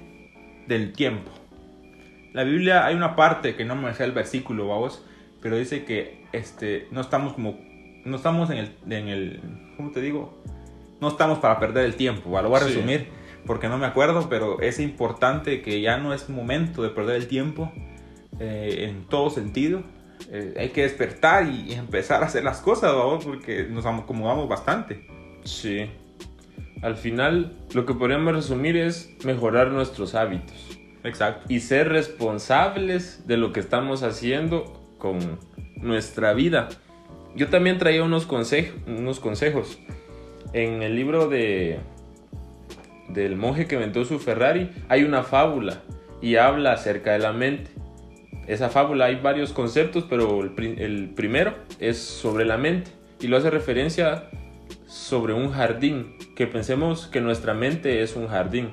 del 0.67 0.93
tiempo 0.93 1.40
la 2.33 2.43
Biblia 2.43 2.85
hay 2.85 2.95
una 2.95 3.15
parte 3.15 3.55
que 3.55 3.65
no 3.65 3.75
me 3.75 3.93
sé 3.93 4.03
el 4.03 4.11
versículo, 4.11 4.67
vamos, 4.67 5.05
pero 5.41 5.57
dice 5.57 5.85
que 5.85 6.25
este, 6.31 6.87
no 6.91 7.01
estamos 7.01 7.33
como, 7.33 7.59
no 8.05 8.15
estamos 8.15 8.49
en 8.49 8.57
el, 8.57 8.75
en 8.89 9.07
el, 9.07 9.39
¿cómo 9.77 9.91
te 9.91 10.01
digo? 10.01 10.41
No 10.99 11.07
estamos 11.07 11.39
para 11.39 11.59
perder 11.59 11.85
el 11.85 11.95
tiempo, 11.95 12.29
lo 12.41 12.49
voy 12.49 12.59
a 12.59 12.63
resumir 12.63 13.21
porque 13.45 13.67
no 13.67 13.77
me 13.77 13.85
acuerdo, 13.85 14.27
pero 14.29 14.61
es 14.61 14.79
importante 14.79 15.61
que 15.61 15.81
ya 15.81 15.97
no 15.97 16.13
es 16.13 16.29
momento 16.29 16.83
de 16.83 16.89
perder 16.89 17.15
el 17.17 17.27
tiempo 17.27 17.71
eh, 18.39 18.87
en 18.89 19.05
todo 19.05 19.29
sentido. 19.29 19.83
Eh, 20.29 20.53
hay 20.59 20.69
que 20.69 20.83
despertar 20.83 21.47
y, 21.47 21.73
empezar 21.73 22.23
a 22.23 22.27
hacer 22.27 22.43
las 22.43 22.61
cosas, 22.61 22.93
vamos, 22.93 23.25
porque 23.25 23.63
nos 23.63 23.85
acomodamos 23.85 24.47
bastante. 24.47 25.07
Sí. 25.43 25.89
Al 26.81 26.95
final, 26.95 27.57
lo 27.73 27.85
que 27.85 27.93
podríamos 27.93 28.33
resumir 28.33 28.77
es 28.77 29.15
mejorar 29.23 29.69
nuestros 29.69 30.15
hábitos. 30.15 30.70
Exacto. 31.03 31.45
Y 31.49 31.59
ser 31.59 31.89
responsables 31.89 33.27
de 33.27 33.37
lo 33.37 33.51
que 33.51 33.59
estamos 33.59 34.03
haciendo 34.03 34.81
con 34.97 35.39
nuestra 35.77 36.33
vida. 36.33 36.69
Yo 37.35 37.47
también 37.47 37.77
traía 37.77 38.03
unos, 38.03 38.25
consejos. 38.25 39.79
En 40.53 40.83
el 40.83 40.95
libro 40.95 41.27
de 41.27 41.79
del 43.09 43.35
monje 43.35 43.67
que 43.67 43.75
inventó 43.75 44.05
su 44.05 44.19
Ferrari 44.19 44.69
hay 44.87 45.03
una 45.03 45.23
fábula 45.23 45.81
y 46.21 46.37
habla 46.37 46.73
acerca 46.73 47.13
de 47.13 47.19
la 47.19 47.33
mente. 47.33 47.71
Esa 48.47 48.69
fábula 48.69 49.05
hay 49.05 49.15
varios 49.15 49.53
conceptos, 49.53 50.05
pero 50.09 50.41
el, 50.41 50.79
el 50.79 51.09
primero 51.09 51.55
es 51.79 51.97
sobre 51.97 52.45
la 52.45 52.57
mente 52.57 52.91
y 53.19 53.27
lo 53.27 53.37
hace 53.37 53.49
referencia 53.49 54.29
sobre 54.87 55.33
un 55.33 55.51
jardín, 55.51 56.17
que 56.35 56.47
pensemos 56.47 57.07
que 57.07 57.21
nuestra 57.21 57.53
mente 57.53 58.01
es 58.01 58.15
un 58.15 58.27
jardín. 58.27 58.69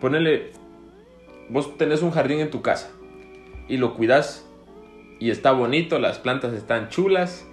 Ponele 0.00 0.52
vos 1.50 1.76
tenés 1.76 2.02
un 2.02 2.10
jardín 2.10 2.40
en 2.40 2.50
tu 2.50 2.62
casa 2.62 2.90
y 3.68 3.76
lo 3.76 3.94
cuidas 3.94 4.46
y 5.18 5.30
está 5.30 5.52
bonito, 5.52 5.98
las 5.98 6.18
plantas 6.18 6.54
están 6.54 6.88
chulas 6.88 7.46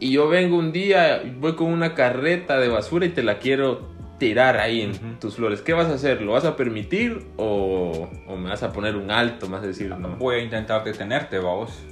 y 0.00 0.12
yo 0.12 0.28
vengo 0.28 0.58
un 0.58 0.72
día, 0.72 1.22
voy 1.38 1.54
con 1.54 1.68
una 1.72 1.94
carreta 1.94 2.58
de 2.58 2.68
basura 2.68 3.06
y 3.06 3.10
te 3.10 3.22
la 3.22 3.38
quiero 3.38 3.88
tirar 4.18 4.58
ahí 4.58 4.82
en 4.82 5.18
tus 5.18 5.36
flores. 5.36 5.60
¿Qué 5.62 5.72
vas 5.72 5.86
a 5.86 5.94
hacer? 5.94 6.22
¿Lo 6.22 6.32
vas 6.32 6.44
a 6.44 6.56
permitir 6.56 7.26
o, 7.36 8.08
o 8.26 8.36
me 8.36 8.50
vas 8.50 8.62
a 8.62 8.72
poner 8.72 8.96
un 8.96 9.10
alto? 9.10 9.48
Más 9.48 9.62
decir, 9.62 9.90
no. 9.96 10.16
Voy 10.16 10.36
a 10.36 10.38
intentar 10.40 10.84
detenerte, 10.84 11.38
vamos. 11.38 11.82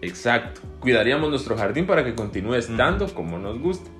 Exacto. 0.00 0.60
Cuidaríamos 0.80 1.28
nuestro 1.30 1.56
jardín 1.56 1.86
para 1.86 2.04
que 2.04 2.14
continúe 2.14 2.54
estando 2.54 3.12
como 3.14 3.38
nos 3.38 3.58
gusta. 3.58 3.90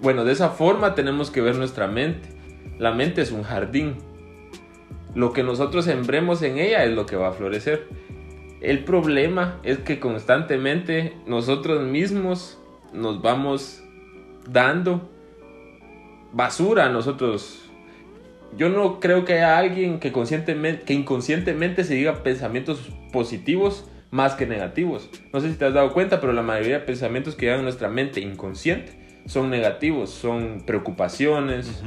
Bueno, 0.00 0.24
de 0.24 0.32
esa 0.32 0.50
forma 0.50 0.94
tenemos 0.94 1.30
que 1.30 1.40
ver 1.40 1.56
nuestra 1.56 1.86
mente. 1.86 2.28
La 2.78 2.92
mente 2.92 3.22
es 3.22 3.30
un 3.30 3.42
jardín. 3.42 3.96
Lo 5.14 5.32
que 5.32 5.42
nosotros 5.42 5.84
sembremos 5.84 6.42
en 6.42 6.58
ella 6.58 6.84
es 6.84 6.94
lo 6.94 7.06
que 7.06 7.16
va 7.16 7.28
a 7.28 7.32
florecer. 7.32 7.86
El 8.60 8.84
problema 8.84 9.60
es 9.62 9.78
que 9.78 10.00
constantemente 10.00 11.12
nosotros 11.26 11.82
mismos 11.82 12.58
nos 12.92 13.20
vamos 13.22 13.82
dando 14.48 15.10
basura 16.32 16.86
a 16.86 16.88
nosotros. 16.88 17.60
Yo 18.56 18.68
no 18.68 19.00
creo 19.00 19.24
que 19.24 19.34
haya 19.34 19.58
alguien 19.58 19.98
que, 19.98 20.12
conscientemente, 20.12 20.84
que 20.84 20.94
inconscientemente 20.94 21.84
se 21.84 21.94
diga 21.94 22.22
pensamientos 22.22 22.90
positivos 23.12 23.88
más 24.10 24.34
que 24.34 24.46
negativos. 24.46 25.10
No 25.32 25.40
sé 25.40 25.50
si 25.50 25.56
te 25.56 25.64
has 25.64 25.74
dado 25.74 25.92
cuenta, 25.92 26.20
pero 26.20 26.32
la 26.32 26.42
mayoría 26.42 26.78
de 26.78 26.84
pensamientos 26.84 27.34
que 27.34 27.46
llegan 27.46 27.60
a 27.60 27.64
nuestra 27.64 27.88
mente 27.88 28.20
inconsciente 28.20 28.92
son 29.26 29.50
negativos, 29.50 30.10
son 30.10 30.62
preocupaciones, 30.64 31.82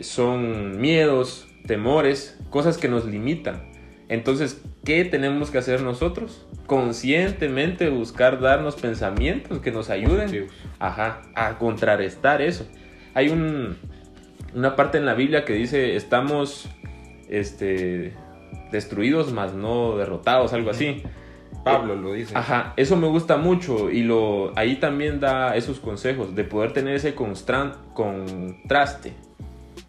son 0.00 0.80
miedos, 0.80 1.47
temores, 1.66 2.38
cosas 2.50 2.78
que 2.78 2.88
nos 2.88 3.04
limitan. 3.04 3.70
Entonces, 4.08 4.62
¿qué 4.84 5.04
tenemos 5.04 5.50
que 5.50 5.58
hacer 5.58 5.82
nosotros? 5.82 6.46
Conscientemente 6.66 7.90
buscar 7.90 8.40
darnos 8.40 8.76
pensamientos 8.76 9.58
que 9.60 9.70
nos 9.70 9.90
ayuden 9.90 10.48
ajá, 10.78 11.22
a 11.34 11.58
contrarrestar 11.58 12.40
eso. 12.40 12.66
Hay 13.14 13.28
un, 13.28 13.76
una 14.54 14.76
parte 14.76 14.98
en 14.98 15.04
la 15.04 15.14
Biblia 15.14 15.44
que 15.44 15.52
dice, 15.52 15.96
estamos 15.96 16.68
este, 17.28 18.14
destruidos, 18.72 19.32
mas 19.32 19.54
no 19.54 19.96
derrotados, 19.96 20.52
algo 20.54 20.70
así. 20.70 21.02
Pablo 21.64 21.94
lo 21.94 22.12
dice. 22.12 22.36
Ajá, 22.36 22.72
eso 22.76 22.96
me 22.96 23.08
gusta 23.08 23.36
mucho 23.36 23.90
y 23.90 24.02
lo, 24.02 24.56
ahí 24.56 24.76
también 24.76 25.20
da 25.20 25.54
esos 25.56 25.80
consejos 25.80 26.34
de 26.34 26.44
poder 26.44 26.72
tener 26.72 26.94
ese 26.94 27.14
contraste. 27.14 29.12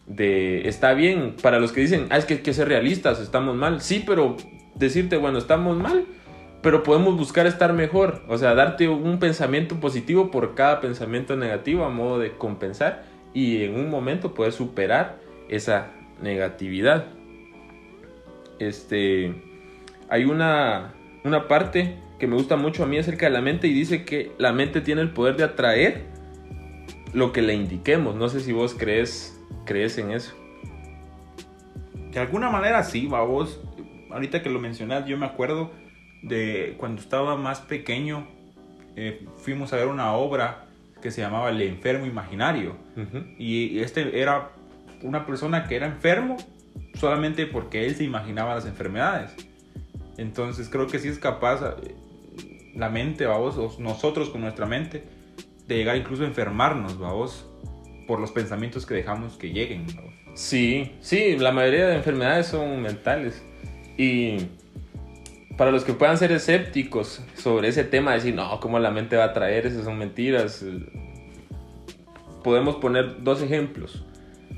De 0.09 0.67
está 0.67 0.93
bien, 0.93 1.35
para 1.41 1.59
los 1.59 1.71
que 1.71 1.81
dicen, 1.81 2.07
ah, 2.09 2.17
es 2.17 2.25
que 2.25 2.33
hay 2.35 2.39
que 2.41 2.53
ser 2.53 2.67
realistas, 2.67 3.21
estamos 3.21 3.55
mal. 3.55 3.79
Sí, 3.79 4.03
pero 4.05 4.35
decirte, 4.75 5.17
bueno, 5.17 5.37
estamos 5.37 5.77
mal, 5.77 6.05
pero 6.61 6.83
podemos 6.83 7.15
buscar 7.15 7.45
estar 7.47 7.73
mejor. 7.73 8.23
O 8.27 8.37
sea, 8.37 8.55
darte 8.55 8.89
un 8.89 9.19
pensamiento 9.19 9.79
positivo 9.79 10.31
por 10.31 10.55
cada 10.55 10.81
pensamiento 10.81 11.35
negativo 11.35 11.85
a 11.85 11.89
modo 11.89 12.19
de 12.19 12.31
compensar 12.33 13.03
y 13.33 13.63
en 13.63 13.75
un 13.75 13.89
momento 13.89 14.33
poder 14.33 14.51
superar 14.51 15.19
esa 15.47 15.91
negatividad. 16.21 17.05
Este, 18.57 19.33
hay 20.09 20.25
una, 20.25 20.93
una 21.23 21.47
parte 21.47 21.97
que 22.19 22.27
me 22.27 22.35
gusta 22.35 22.57
mucho 22.57 22.83
a 22.83 22.87
mí 22.87 22.97
acerca 22.97 23.27
de 23.27 23.31
la 23.31 23.41
mente 23.41 23.67
y 23.67 23.73
dice 23.73 24.03
que 24.03 24.33
la 24.37 24.51
mente 24.51 24.81
tiene 24.81 25.01
el 25.01 25.11
poder 25.11 25.37
de 25.37 25.45
atraer 25.45 26.03
lo 27.13 27.31
que 27.31 27.41
le 27.41 27.53
indiquemos. 27.53 28.15
No 28.15 28.27
sé 28.29 28.41
si 28.41 28.51
vos 28.51 28.75
crees, 28.77 29.38
crees 29.65 29.97
en 29.97 30.11
eso. 30.11 30.33
De 32.11 32.19
alguna 32.19 32.49
manera 32.49 32.83
sí, 32.83 33.07
vos. 33.07 33.59
Ahorita 34.09 34.41
que 34.41 34.49
lo 34.49 34.59
mencionas, 34.59 35.05
yo 35.05 35.17
me 35.17 35.27
acuerdo 35.27 35.71
de 36.23 36.75
cuando 36.77 37.01
estaba 37.01 37.35
más 37.35 37.61
pequeño, 37.61 38.27
eh, 38.95 39.27
fuimos 39.37 39.71
a 39.73 39.75
ver 39.75 39.87
una 39.87 40.13
obra 40.13 40.65
que 41.01 41.11
se 41.11 41.21
llamaba 41.21 41.49
El 41.49 41.61
enfermo 41.61 42.05
imaginario. 42.05 42.75
Y 43.37 43.79
este 43.79 44.19
era 44.19 44.51
una 45.01 45.25
persona 45.25 45.67
que 45.67 45.75
era 45.75 45.85
enfermo 45.87 46.37
solamente 46.95 47.45
porque 47.45 47.85
él 47.85 47.95
se 47.95 48.03
imaginaba 48.03 48.55
las 48.55 48.65
enfermedades. 48.65 49.35
Entonces 50.17 50.69
creo 50.69 50.87
que 50.87 50.99
sí 50.99 51.07
es 51.07 51.19
capaz 51.19 51.61
eh, 51.63 51.95
la 52.75 52.89
mente, 52.89 53.25
vamos, 53.25 53.79
nosotros 53.79 54.29
con 54.29 54.41
nuestra 54.41 54.65
mente, 54.65 55.03
de 55.67 55.75
llegar 55.77 55.95
incluso 55.95 56.23
a 56.23 56.27
enfermarnos, 56.27 56.99
vamos, 56.99 57.48
por 58.09 58.19
los 58.19 58.31
pensamientos 58.31 58.87
que 58.87 58.95
dejamos 58.95 59.37
que 59.37 59.51
lleguen. 59.51 59.85
¿vamos? 59.95 60.15
Sí, 60.33 60.93
sí, 60.99 61.37
la 61.37 61.51
mayoría 61.51 61.85
de 61.85 61.95
enfermedades 61.95 62.47
son 62.47 62.81
mentales. 62.81 63.45
Y 63.99 64.47
para 65.55 65.69
los 65.69 65.83
que 65.83 65.93
puedan 65.93 66.17
ser 66.17 66.31
escépticos 66.31 67.23
sobre 67.35 67.67
ese 67.67 67.83
tema, 67.83 68.15
decir, 68.15 68.33
no, 68.33 68.59
¿cómo 68.61 68.79
la 68.79 68.89
mente 68.89 69.15
va 69.15 69.25
a 69.25 69.33
traer? 69.33 69.67
Esas 69.67 69.83
son 69.83 69.99
mentiras. 69.99 70.65
Podemos 72.43 72.77
poner 72.77 73.23
dos 73.23 73.43
ejemplos. 73.43 74.03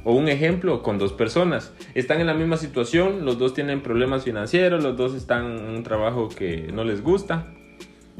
O 0.05 0.13
un 0.13 0.29
ejemplo 0.29 0.81
con 0.81 0.97
dos 0.97 1.11
personas. 1.11 1.73
Están 1.93 2.21
en 2.21 2.27
la 2.27 2.33
misma 2.33 2.55
situación, 2.55 3.25
los 3.25 3.37
dos 3.37 3.53
tienen 3.53 3.81
problemas 3.81 4.23
financieros, 4.23 4.81
los 4.81 4.95
dos 4.95 5.13
están 5.13 5.57
en 5.57 5.75
un 5.75 5.83
trabajo 5.83 6.29
que 6.29 6.69
no 6.71 6.85
les 6.85 7.03
gusta. 7.03 7.47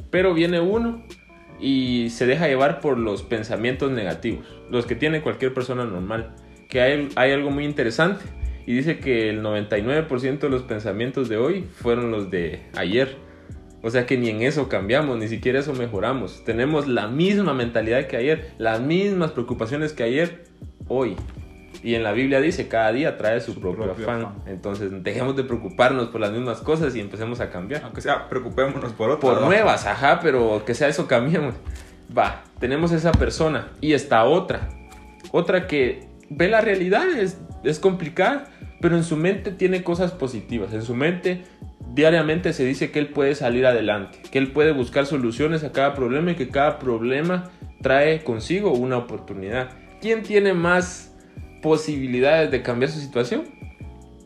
Pero 0.10 0.34
viene 0.34 0.60
uno 0.60 1.04
y 1.62 2.10
se 2.10 2.26
deja 2.26 2.48
llevar 2.48 2.80
por 2.80 2.98
los 2.98 3.24
pensamientos 3.24 3.92
negativos, 3.92 4.46
los 4.70 4.86
que 4.86 4.96
tiene 4.96 5.22
cualquier 5.22 5.54
persona 5.54 5.86
normal. 5.86 6.36
Que 6.70 6.82
hay, 6.82 7.10
hay 7.16 7.32
algo 7.32 7.52
muy 7.52 7.66
interesante 7.66 8.26
y 8.66 8.74
dice 8.74 9.00
que 9.00 9.30
el 9.30 9.44
99% 9.44 10.40
de 10.40 10.50
los 10.50 10.64
pensamientos 10.64 11.30
de 11.30 11.38
hoy 11.38 11.66
fueron 11.76 12.12
los 12.12 12.32
de 12.32 12.62
ayer. 12.76 13.16
O 13.84 13.90
sea 13.90 14.06
que 14.06 14.18
ni 14.18 14.30
en 14.30 14.42
eso 14.44 14.70
cambiamos, 14.70 15.18
ni 15.18 15.28
siquiera 15.28 15.60
eso 15.60 15.74
mejoramos. 15.74 16.44
Tenemos 16.46 16.88
la 16.88 17.08
misma 17.08 17.54
mentalidad 17.54 18.06
que 18.08 18.18
ayer, 18.18 18.52
las 18.58 18.80
mismas 18.82 19.32
preocupaciones 19.32 19.94
que 19.94 20.04
ayer, 20.04 20.44
hoy. 20.88 21.16
Y 21.84 21.96
en 21.96 22.04
la 22.04 22.12
Biblia 22.12 22.40
dice, 22.42 22.68
cada 22.68 22.92
día 22.92 23.18
trae 23.18 23.40
su, 23.42 23.54
Su 23.54 23.60
propio, 23.60 23.86
propio 23.86 24.06
afán. 24.06 24.22
afán. 24.22 24.36
Entonces 24.46 24.92
dejemos 25.04 25.36
de 25.36 25.44
preocuparnos 25.44 26.10
por 26.10 26.22
las 26.22 26.32
mismas 26.32 26.60
cosas 26.62 26.96
y 26.96 27.00
empecemos 27.00 27.40
a 27.40 27.50
cambiar. 27.50 27.84
Aunque 27.84 28.02
sea, 28.02 28.30
preocupémonos 28.30 28.94
por 28.94 29.10
otro. 29.10 29.30
Por 29.30 29.42
nuevas, 29.42 29.86
ajá, 29.86 30.20
pero 30.22 30.64
que 30.66 30.74
sea 30.76 30.88
eso 30.88 31.08
cambiemos. 31.08 31.56
Va, 32.16 32.44
tenemos 32.60 32.92
esa 32.92 33.12
persona 33.12 33.70
y 33.82 33.94
está 33.94 34.24
otra. 34.26 34.70
Otra 35.32 35.68
que 35.68 36.08
ve 36.30 36.50
la 36.50 36.62
realidad, 36.62 37.08
es, 37.10 37.40
es 37.64 37.80
complicada, 37.80 38.46
pero 38.80 38.96
en 38.96 39.04
su 39.04 39.16
mente 39.16 39.52
tiene 39.52 39.84
cosas 39.84 40.12
positivas. 40.12 40.74
En 40.74 40.82
su 40.82 40.94
mente 40.94 41.44
diariamente 41.94 42.54
se 42.54 42.64
dice 42.66 42.92
que 42.92 43.00
él 43.00 43.08
puede 43.08 43.36
salir 43.36 43.66
adelante, 43.66 44.22
que 44.32 44.38
él 44.38 44.52
puede 44.52 44.72
buscar 44.72 45.06
soluciones 45.06 45.64
a 45.64 45.72
cada 45.72 45.94
problema 45.94 46.32
y 46.32 46.36
que 46.36 46.50
cada 46.50 46.80
problema 46.80 47.50
trae 47.82 48.24
consigo 48.24 48.72
una 48.72 48.98
oportunidad. 48.98 49.70
¿Quién 50.02 50.24
tiene 50.24 50.54
más 50.54 51.11
posibilidades 51.62 52.52
de 52.52 52.62
cambiar 52.62 52.92
su 52.92 53.00
situación? 53.00 53.44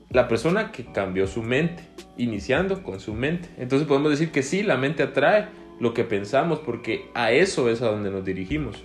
La 0.10 0.28
persona 0.28 0.72
que 0.72 0.86
cambió 0.86 1.28
su 1.28 1.44
mente, 1.44 1.84
iniciando 2.18 2.84
con 2.84 3.00
su 3.00 3.14
mente. 3.14 3.50
Entonces 3.58 3.88
podemos 3.88 4.12
decir 4.12 4.32
que 4.32 4.44
sí, 4.44 4.64
la 4.64 4.78
mente 4.78 5.04
atrae 5.04 5.48
lo 5.80 5.94
que 5.94 6.04
pensamos 6.04 6.60
porque 6.60 7.10
a 7.14 7.32
eso 7.32 7.70
es 7.70 7.82
a 7.82 7.88
donde 7.88 8.10
nos 8.12 8.24
dirigimos. 8.24 8.84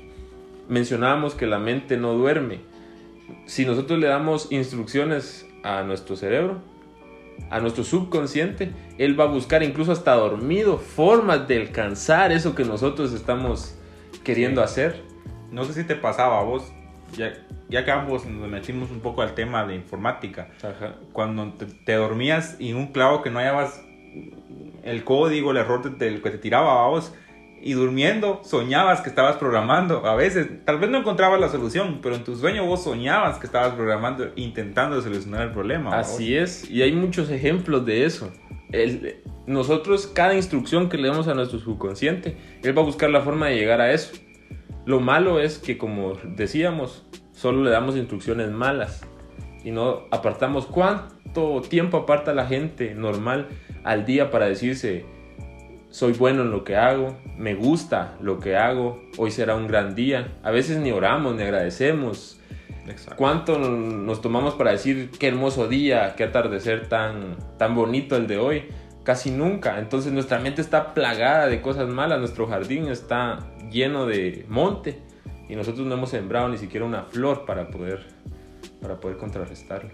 Mencionábamos 0.69 1.35
que 1.35 1.47
la 1.47 1.59
mente 1.59 1.97
no 1.97 2.15
duerme. 2.15 2.61
Si 3.47 3.65
nosotros 3.65 3.99
le 3.99 4.09
damos 4.09 4.51
instrucciones 4.51 5.47
a 5.63 5.83
nuestro 5.83 6.17
cerebro, 6.17 6.63
a 7.49 7.61
nuestro 7.61 7.85
subconsciente, 7.85 8.73
él 8.99 9.19
va 9.19 9.25
a 9.25 9.29
buscar 9.29 9.63
incluso 9.63 9.93
hasta 9.93 10.15
dormido 10.15 10.79
formas 10.79 11.47
de 11.49 11.59
alcanzar 11.59 12.33
eso 12.33 12.55
que 12.55 12.65
nosotros 12.65 13.13
estamos 13.13 13.77
queriendo 14.25 14.61
Sí. 14.61 14.65
hacer. 14.65 15.03
No 15.51 15.65
sé 15.65 15.73
si 15.73 15.85
te 15.85 15.95
pasaba 15.97 16.41
a 16.41 16.43
vos, 16.43 16.73
ya, 17.16 17.33
ya 17.68 17.85
que 17.85 17.90
ambos 17.90 18.25
nos 18.27 18.49
metimos 18.49 18.90
un 18.90 19.01
poco 19.01 19.23
al 19.23 19.35
tema 19.35 19.66
de 19.66 19.75
informática. 19.75 20.49
Ajá. 20.59 20.94
Cuando 21.12 21.53
te, 21.55 21.66
te 21.66 21.94
dormías 21.94 22.57
y 22.59 22.73
un 22.73 22.88
clavo 22.88 23.23
que 23.23 23.31
no 23.31 23.38
hallabas 23.38 23.83
el 24.83 25.05
código, 25.05 25.51
el 25.51 25.59
error 25.59 25.83
de- 25.83 26.05
del 26.05 26.23
que 26.23 26.31
te 26.31 26.38
tiraba 26.38 26.85
a 26.85 26.88
vos, 26.88 27.12
y 27.62 27.75
durmiendo 27.75 28.40
soñabas 28.42 29.03
que 29.03 29.11
estabas 29.11 29.37
programando. 29.37 30.07
A 30.07 30.14
veces, 30.14 30.49
tal 30.64 30.79
vez 30.79 30.88
no 30.88 30.99
encontrabas 30.99 31.38
la 31.38 31.51
solución, 31.51 31.99
pero 32.03 32.14
en 32.14 32.25
tu 32.25 32.35
sueño 32.35 32.64
vos 32.64 32.85
soñabas 32.85 33.38
que 33.38 33.44
estabas 33.46 33.75
programando, 33.75 34.31
intentando 34.37 35.01
solucionar 35.03 35.42
el 35.42 35.51
problema. 35.53 35.90
Así 35.99 36.35
es, 36.37 36.70
y 36.70 36.81
hay 36.83 36.92
muchos 36.92 37.29
ejemplos 37.31 37.85
de 37.85 38.07
eso. 38.07 38.33
El- 38.73 39.16
nosotros, 39.46 40.07
cada 40.07 40.35
instrucción 40.35 40.88
que 40.88 40.96
le 40.96 41.09
damos 41.09 41.29
a 41.29 41.35
nuestro 41.35 41.59
subconsciente, 41.59 42.37
él 42.62 42.77
va 42.77 42.81
a 42.83 42.85
buscar 42.85 43.11
la 43.11 43.20
forma 43.20 43.49
de 43.49 43.57
llegar 43.57 43.81
a 43.83 43.92
eso. 43.92 44.12
Lo 44.90 44.98
malo 44.98 45.38
es 45.38 45.59
que, 45.59 45.79
como 45.79 46.14
decíamos, 46.24 47.07
solo 47.31 47.62
le 47.62 47.70
damos 47.70 47.94
instrucciones 47.94 48.50
malas 48.50 49.07
y 49.62 49.70
no 49.70 50.09
apartamos 50.11 50.66
cuánto 50.66 51.61
tiempo 51.61 51.98
aparta 51.98 52.35
la 52.35 52.46
gente 52.46 52.96
normal 52.96 53.46
al 53.85 54.05
día 54.05 54.33
para 54.33 54.46
decirse, 54.46 55.05
soy 55.90 56.14
bueno 56.14 56.42
en 56.42 56.50
lo 56.50 56.64
que 56.64 56.74
hago, 56.74 57.16
me 57.38 57.55
gusta 57.55 58.16
lo 58.20 58.40
que 58.40 58.57
hago, 58.57 59.00
hoy 59.16 59.31
será 59.31 59.55
un 59.55 59.68
gran 59.68 59.94
día. 59.94 60.33
A 60.42 60.50
veces 60.50 60.79
ni 60.79 60.90
oramos, 60.90 61.37
ni 61.37 61.44
agradecemos, 61.44 62.40
Exacto. 62.88 63.14
¿Cuánto 63.16 63.59
nos 63.61 64.20
tomamos 64.20 64.55
para 64.55 64.72
decir 64.72 65.11
qué 65.20 65.29
hermoso 65.29 65.68
día, 65.68 66.14
qué 66.16 66.24
atardecer 66.24 66.88
tan, 66.88 67.37
tan 67.59 67.76
bonito 67.76 68.16
el 68.16 68.26
de 68.26 68.38
hoy? 68.38 68.64
Casi 69.05 69.31
nunca. 69.31 69.79
Entonces 69.79 70.13
nuestra 70.13 70.39
mente 70.39 70.61
está 70.61 70.95
plagada 70.95 71.47
de 71.47 71.61
cosas 71.61 71.89
malas, 71.89 72.19
nuestro 72.19 72.47
jardín 72.47 72.89
está 72.89 73.39
lleno 73.71 74.07
de 74.07 74.45
monte 74.49 74.99
y 75.49 75.57
nosotros 75.57 75.87
no 75.87 75.95
hemos 75.95 76.11
sembrado 76.11 76.49
ni 76.49 76.59
siquiera 76.59 76.87
una 76.87 77.05
flor 77.05 77.45
para 77.45 77.71
poder 77.71 78.21
para 78.81 78.99
poder 79.01 79.17
contrarrestarlo. 79.19 79.91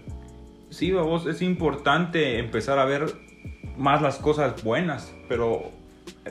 Sí, 0.71 0.93
vos, 0.93 1.27
es 1.27 1.43
importante 1.43 2.39
empezar 2.39 2.79
a 2.79 2.85
ver 2.85 3.07
más 3.77 4.03
las 4.03 4.19
cosas 4.19 4.63
buenas, 4.63 5.15
pero 5.29 5.71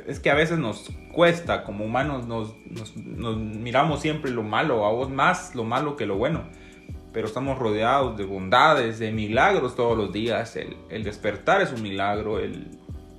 es 0.08 0.20
que 0.20 0.30
a 0.30 0.36
veces 0.36 0.58
nos 0.58 0.90
cuesta, 1.14 1.64
como 1.64 1.86
humanos 1.86 2.28
nos, 2.28 2.56
nos, 2.66 2.96
nos 2.98 3.38
miramos 3.38 4.02
siempre 4.02 4.32
lo 4.32 4.44
malo, 4.44 4.86
a 4.86 4.92
vos 4.92 5.10
más 5.10 5.56
lo 5.56 5.64
malo 5.64 5.96
que 5.96 6.06
lo 6.06 6.18
bueno, 6.18 6.44
pero 7.16 7.28
estamos 7.28 7.58
rodeados 7.58 8.18
de 8.18 8.26
bondades, 8.26 9.00
de 9.00 9.10
milagros 9.14 9.74
todos 9.74 9.98
los 9.98 10.12
días, 10.12 10.58
el, 10.58 10.76
el 10.90 11.06
despertar 11.06 11.62
es 11.62 11.72
un 11.72 11.82
milagro, 11.82 12.40
el 12.40 12.68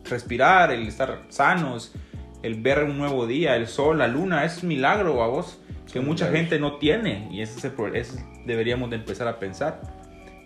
respirar, 0.04 0.70
el 0.70 0.86
estar 0.86 1.22
sanos, 1.30 1.94
el 2.42 2.60
ver 2.60 2.84
un 2.84 2.98
nuevo 2.98 3.26
día, 3.26 3.56
el 3.56 3.66
sol, 3.66 3.96
la 3.96 4.06
luna, 4.06 4.44
es 4.44 4.62
un 4.62 4.68
milagro 4.68 5.22
a 5.22 5.28
vos 5.28 5.58
que 5.90 6.00
mucha 6.00 6.30
gente 6.30 6.58
no 6.58 6.76
tiene 6.76 7.26
y 7.32 7.40
ese, 7.40 7.72
es 7.94 8.18
deberíamos 8.44 8.90
de 8.90 8.96
empezar 8.96 9.28
a 9.28 9.38
pensar. 9.38 9.80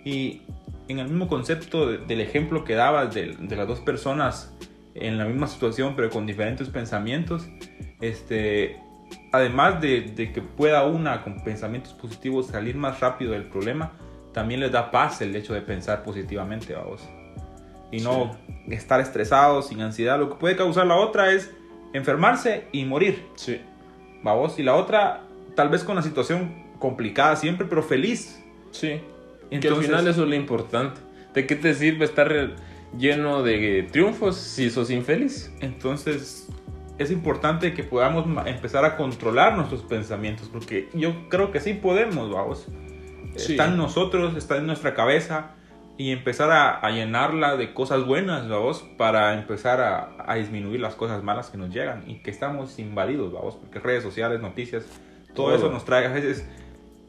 Y 0.05 0.43
en 0.87 1.01
el 1.01 1.09
mismo 1.09 1.27
concepto 1.27 1.89
de, 1.89 1.99
del 1.99 2.21
ejemplo 2.21 2.63
que 2.63 2.77
dabas 2.77 3.13
de, 3.13 3.35
de, 3.35 3.57
las 3.57 3.67
dos 3.67 3.81
personas 3.81 4.55
en 4.95 5.19
la 5.19 5.25
misma 5.25 5.49
situación 5.49 5.95
pero 5.97 6.09
con 6.09 6.25
diferentes 6.25 6.69
pensamientos, 6.69 7.49
este, 8.01 8.79
además 9.33 9.81
de, 9.81 10.03
de, 10.03 10.33
que 10.33 10.43
pueda 10.43 10.85
una 10.85 11.23
con 11.23 11.43
pensamientos 11.43 11.93
positivos 11.95 12.49
salir 12.49 12.77
más 12.77 13.01
rápido 13.01 13.33
del 13.33 13.45
problema, 13.45 13.93
también 14.33 14.61
les 14.61 14.73
da 14.73 14.91
paz 14.91 15.21
el 15.21 15.35
hecho 15.35 15.55
de 15.55 15.61
pensar 15.61 16.03
positivamente, 16.03 16.75
vamos. 16.75 17.09
Y 17.91 18.01
no 18.01 18.37
sí. 18.47 18.75
estar 18.75 19.01
estresado, 19.01 19.63
sin 19.63 19.81
ansiedad. 19.81 20.19
Lo 20.19 20.29
que 20.31 20.37
puede 20.37 20.57
causar 20.57 20.87
la 20.87 20.97
otra 20.97 21.33
es 21.33 21.51
enfermarse 21.93 22.65
y 22.73 22.85
morir. 22.85 23.27
Sí. 23.35 23.61
Vamos. 24.23 24.59
Y 24.59 24.63
la 24.63 24.77
otra, 24.77 25.23
tal 25.57 25.69
vez 25.69 25.83
con 25.83 25.97
la 25.97 26.03
situación 26.03 26.71
complicada 26.79 27.35
siempre, 27.37 27.67
pero 27.69 27.83
feliz. 27.83 28.43
Sí. 28.71 29.01
Entonces, 29.51 29.61
que 29.61 29.69
al 29.69 29.83
final 29.83 30.09
eso 30.09 30.23
es 30.23 30.29
lo 30.29 30.35
importante. 30.37 31.01
¿De 31.35 31.47
qué 31.47 31.57
te 31.57 31.75
sirve 31.75 32.05
estar 32.05 32.55
lleno 32.97 33.43
de 33.43 33.89
triunfos 33.91 34.37
si 34.37 34.71
sos 34.71 34.91
infeliz? 34.91 35.53
Entonces, 35.61 36.49
es 37.03 37.11
importante 37.11 37.73
que 37.73 37.83
podamos 37.83 38.27
empezar 38.47 38.85
a 38.85 38.97
controlar 38.97 39.57
nuestros 39.57 39.83
pensamientos, 39.83 40.49
porque 40.49 40.89
yo 40.93 41.29
creo 41.29 41.51
que 41.51 41.61
sí 41.61 41.75
podemos, 41.75 42.31
vamos. 42.31 42.67
Sí. 43.37 43.53
Está 43.53 43.67
en 43.67 43.77
nosotros, 43.77 44.37
está 44.37 44.57
en 44.57 44.67
nuestra 44.67 44.95
cabeza, 44.95 45.53
y 45.97 46.13
empezar 46.13 46.51
a, 46.51 46.79
a 46.79 46.91
llenarla 46.91 47.57
de 47.57 47.75
cosas 47.75 48.07
buenas, 48.07 48.49
vamos, 48.49 48.85
para 48.97 49.35
empezar 49.35 49.81
a, 49.81 50.17
a, 50.27 50.37
disminuir 50.37 50.81
las 50.81 50.95
cosas 50.95 51.23
malas 51.23 51.51
que 51.51 51.59
nos 51.59 51.69
llegan 51.69 52.05
y 52.09 52.23
que 52.23 52.31
estamos 52.31 52.79
invadidos, 52.79 53.33
vamos, 53.33 53.57
porque 53.57 53.81
redes 53.81 54.03
sociales, 54.03 54.41
noticias, 54.41 54.87
todo, 55.35 55.49
todo. 55.49 55.57
eso 55.57 55.71
nos 55.71 55.85
trae 55.85 56.07
a 56.07 56.13
veces 56.13 56.49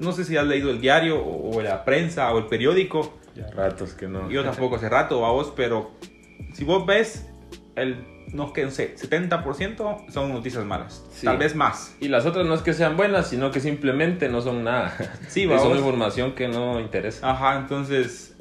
no 0.01 0.11
sé 0.11 0.25
si 0.25 0.35
has 0.35 0.45
leído 0.45 0.71
el 0.71 0.81
diario 0.81 1.23
o, 1.23 1.55
o 1.55 1.61
la 1.61 1.85
prensa 1.85 2.33
o 2.33 2.39
el 2.39 2.47
periódico. 2.47 3.13
Ya 3.35 3.47
ratos 3.51 3.93
que 3.93 4.07
no. 4.07 4.29
Yo 4.29 4.43
tampoco 4.43 4.75
hace 4.75 4.89
rato, 4.89 5.19
vos, 5.19 5.53
pero 5.55 5.91
si 6.53 6.65
vos 6.65 6.85
ves, 6.85 7.29
el, 7.75 8.20
no, 8.33 8.53
que 8.53 8.63
no 8.63 8.71
sé, 8.71 8.95
70% 8.95 10.09
son 10.09 10.33
noticias 10.33 10.63
malas. 10.65 11.05
Sí. 11.11 11.25
Tal 11.25 11.37
vez 11.37 11.55
más. 11.55 11.95
Y 11.99 12.07
las 12.07 12.25
otras 12.25 12.45
no 12.45 12.53
es 12.53 12.61
que 12.61 12.73
sean 12.73 12.95
buenas, 12.97 13.27
sino 13.27 13.51
que 13.51 13.59
simplemente 13.59 14.29
no 14.29 14.41
son 14.41 14.63
nada. 14.63 14.95
Sí, 15.27 15.45
vamos. 15.47 15.63
Son 15.63 15.77
información 15.77 16.33
que 16.33 16.47
no 16.47 16.79
interesa. 16.79 17.29
Ajá, 17.29 17.57
entonces 17.57 18.35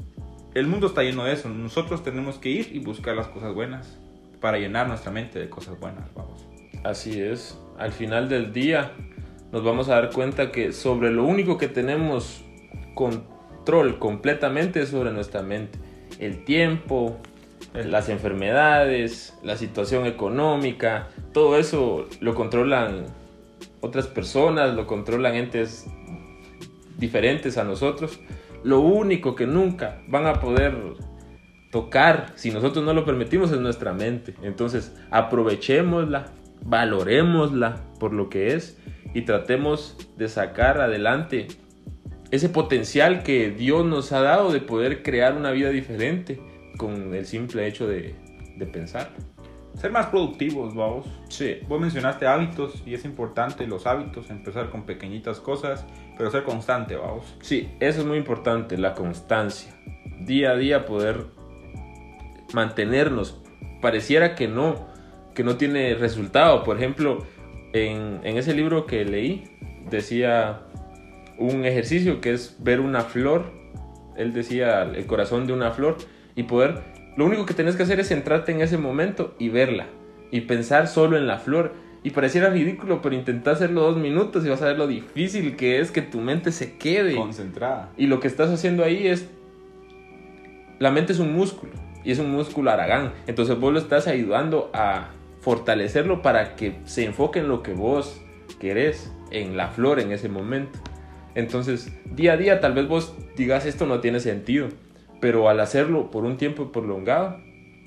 el 0.55 0.67
mundo 0.67 0.89
está 0.89 1.03
lleno 1.03 1.25
de 1.25 1.33
eso. 1.33 1.49
Nosotros 1.49 2.03
tenemos 2.03 2.39
que 2.39 2.51
ir 2.51 2.71
y 2.73 2.79
buscar 2.81 3.17
las 3.17 3.29
cosas 3.29 3.55
buenas 3.55 3.99
para 4.41 4.59
llenar 4.59 4.89
nuestra 4.89 5.13
mente 5.13 5.39
de 5.39 5.49
cosas 5.49 5.79
buenas, 5.79 6.13
vamos. 6.15 6.47
Así 6.85 7.21
es. 7.21 7.59
Al 7.79 7.93
final 7.93 8.29
del 8.29 8.53
día 8.53 8.93
nos 9.53 9.65
vamos 9.65 9.89
a 9.89 9.95
dar 9.95 10.11
cuenta 10.11 10.51
que 10.53 10.73
sobre 10.73 11.11
lo 11.11 11.25
único 11.25 11.59
que 11.59 11.69
tenemos 11.69 12.45
control 12.95 13.99
completamente 13.99 14.83
es 14.83 14.91
sobre 14.91 15.13
nuestra 15.13 15.43
mente. 15.43 15.79
El 16.19 16.45
tiempo, 16.45 17.19
las 17.75 18.09
enfermedades, 18.09 19.39
la 19.43 19.57
situación 19.57 20.07
económica, 20.07 21.09
todo 21.33 21.59
eso 21.59 22.09
lo 22.21 22.35
controlan 22.35 23.07
otras 23.81 24.07
personas, 24.07 24.75
lo 24.75 24.87
controlan 24.87 25.35
entes 25.35 25.87
diferentes 26.99 27.59
a 27.59 27.65
nosotros. 27.65 28.21
Lo 28.63 28.81
único 28.81 29.35
que 29.35 29.47
nunca 29.47 30.03
van 30.09 30.27
a 30.27 30.35
poder 30.35 30.75
tocar 31.71 32.33
si 32.35 32.51
nosotros 32.51 32.85
no 32.85 32.93
lo 32.93 33.05
permitimos 33.05 33.51
es 33.53 33.61
nuestra 33.61 33.93
mente. 33.93 34.35
Entonces 34.43 34.95
aprovechémosla, 35.11 36.27
valoremosla 36.63 37.81
por 37.99 38.13
lo 38.13 38.29
que 38.29 38.55
es 38.55 38.79
y 39.15 39.23
tratemos 39.23 39.97
de 40.17 40.29
sacar 40.29 40.81
adelante 40.81 41.49
ese 42.31 42.49
potencial 42.49 43.23
que 43.23 43.51
Dios 43.51 43.85
nos 43.85 44.13
ha 44.13 44.21
dado 44.21 44.53
de 44.53 44.61
poder 44.61 45.03
crear 45.03 45.35
una 45.37 45.51
vida 45.51 45.71
diferente 45.71 46.41
con 46.81 47.15
el 47.15 47.27
simple 47.27 47.67
hecho 47.67 47.87
de, 47.87 48.15
de 48.57 48.67
pensar. 48.67 49.11
Ser 49.75 49.93
más 49.93 50.07
productivos, 50.07 50.75
vamos. 50.75 51.07
Sí. 51.29 51.59
Vos 51.69 51.79
mencionaste 51.79 52.27
hábitos 52.27 52.83
y 52.87 52.95
es 52.95 53.05
importante 53.05 53.67
los 53.67 53.87
hábitos, 53.87 54.31
empezar 54.31 54.71
con 54.71 54.85
pequeñitas 54.85 55.41
cosas, 55.41 55.85
pero 56.17 56.31
ser 56.31 56.43
constante, 56.43 56.97
vamos. 56.97 57.37
Sí, 57.43 57.71
eso 57.81 58.01
es 58.01 58.07
muy 58.07 58.17
importante, 58.17 58.79
la 58.79 58.95
constancia. 58.95 59.75
Día 60.21 60.53
a 60.53 60.57
día 60.57 60.87
poder 60.87 61.27
mantenernos. 62.55 63.39
Pareciera 63.83 64.35
que 64.35 64.49
no, 64.49 64.89
que 65.35 65.45
no 65.45 65.59
tiene 65.59 65.95
resultado. 65.95 66.65
Por 66.65 66.79
ejemplo, 66.79 67.27
en, 67.75 68.21
en, 68.25 68.39
ese 68.39 68.55
libro 68.55 68.87
que 68.87 69.05
leí 69.05 69.45
decía 69.91 70.63
un 71.37 71.67
ejercicio 71.67 72.23
que 72.23 72.33
es 72.33 72.57
ver 72.59 72.81
una 72.81 73.03
flor. 73.03 73.53
Él 74.17 74.33
decía 74.33 74.83
el 74.83 75.05
corazón 75.05 75.47
de 75.47 75.53
una 75.53 75.73
flor 75.73 75.99
y 76.41 76.45
poder... 76.45 76.83
Lo 77.17 77.27
único 77.27 77.45
que 77.45 77.53
tenés 77.53 77.77
que 77.77 77.83
hacer 77.83 78.01
es 78.01 78.09
centrarte 78.09 78.51
en 78.53 78.63
ese 78.63 78.79
momento 78.79 79.35
y 79.39 79.51
verla. 79.51 79.89
Y 80.31 80.43
pensar 80.43 80.89
solo 80.89 81.19
en 81.19 81.27
la 81.27 81.39
flor. 81.39 81.75
Y 82.03 82.11
pareciera 82.11 82.49
ridículo, 82.49 83.03
pero 83.03 83.15
intenta 83.15 83.51
hacerlo 83.51 83.83
dos 83.83 83.99
minutos 83.99 84.47
y 84.47 84.49
vas 84.49 84.63
a 84.63 84.67
ver 84.67 84.79
lo 84.79 84.87
difícil 84.87 85.55
que 85.55 85.81
es 85.81 85.91
que 85.91 86.01
tu 86.01 86.21
mente 86.21 86.51
se 86.51 86.79
quede. 86.79 87.15
Concentrada. 87.15 87.91
Y 87.99 88.07
lo 88.07 88.21
que 88.21 88.29
estás 88.29 88.49
haciendo 88.49 88.85
ahí 88.85 89.07
es... 89.07 89.29
La 90.79 90.91
mente 90.91 91.13
es 91.13 91.19
un 91.19 91.35
músculo. 91.35 91.73
Y 92.05 92.13
es 92.13 92.19
un 92.19 92.31
músculo 92.31 92.71
aragán. 92.71 93.13
Entonces 93.27 93.59
vos 93.61 93.71
lo 93.71 93.79
estás 93.79 94.07
ayudando 94.07 94.71
a 94.73 95.11
fortalecerlo 95.41 96.23
para 96.23 96.57
que 96.57 96.79
se 96.85 97.05
enfoque 97.05 97.41
en 97.41 97.49
lo 97.49 97.63
que 97.63 97.75
vos 97.75 98.19
querés, 98.59 99.13
en 99.31 99.59
la 99.59 99.69
flor 99.69 100.01
en 100.01 100.11
ese 100.13 100.31
momento. 100.31 100.79
Entonces, 101.35 101.93
día 102.15 102.33
a 102.33 102.37
día 102.39 102.61
tal 102.61 102.73
vez 102.73 102.89
vos 102.89 103.15
digas 103.37 103.67
esto 103.67 103.87
no 103.87 104.01
tiene 104.01 104.21
sentido, 104.21 104.69
pero 105.21 105.49
al 105.49 105.61
hacerlo 105.61 106.11
por 106.11 106.25
un 106.25 106.37
tiempo 106.37 106.73
prolongado, 106.73 107.39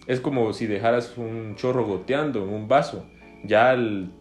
es 0.07 0.19
como 0.19 0.51
si 0.53 0.67
dejaras 0.67 1.17
un 1.17 1.55
chorro 1.55 1.85
goteando 1.85 2.43
en 2.43 2.49
un 2.49 2.67
vaso. 2.67 3.05
Ya 3.43 3.71
al, 3.71 4.11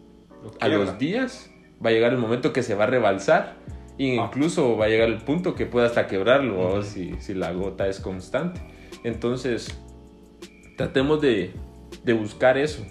a 0.59 0.67
los 0.67 0.97
días 0.97 1.51
va 1.83 1.89
a 1.89 1.93
llegar 1.93 2.13
el 2.13 2.19
momento 2.19 2.53
que 2.53 2.63
se 2.63 2.75
va 2.75 2.85
a 2.85 2.87
rebalsar 2.87 3.55
e 3.97 4.15
incluso 4.15 4.73
ah. 4.73 4.79
va 4.79 4.85
a 4.85 4.89
llegar 4.89 5.09
el 5.09 5.19
punto 5.19 5.55
que 5.55 5.65
pueda 5.65 5.85
hasta 5.85 6.07
quebrarlo 6.07 6.55
uh 6.55 6.77
-huh. 6.77 6.83
si, 6.83 7.13
si 7.19 7.33
la 7.33 7.51
gota 7.51 7.87
es 7.87 7.99
constante. 7.99 8.61
Entonces, 9.03 9.77
tratemos 10.77 11.21
de, 11.21 11.51
de 12.03 12.13
buscar 12.13 12.57
eso, 12.57 12.85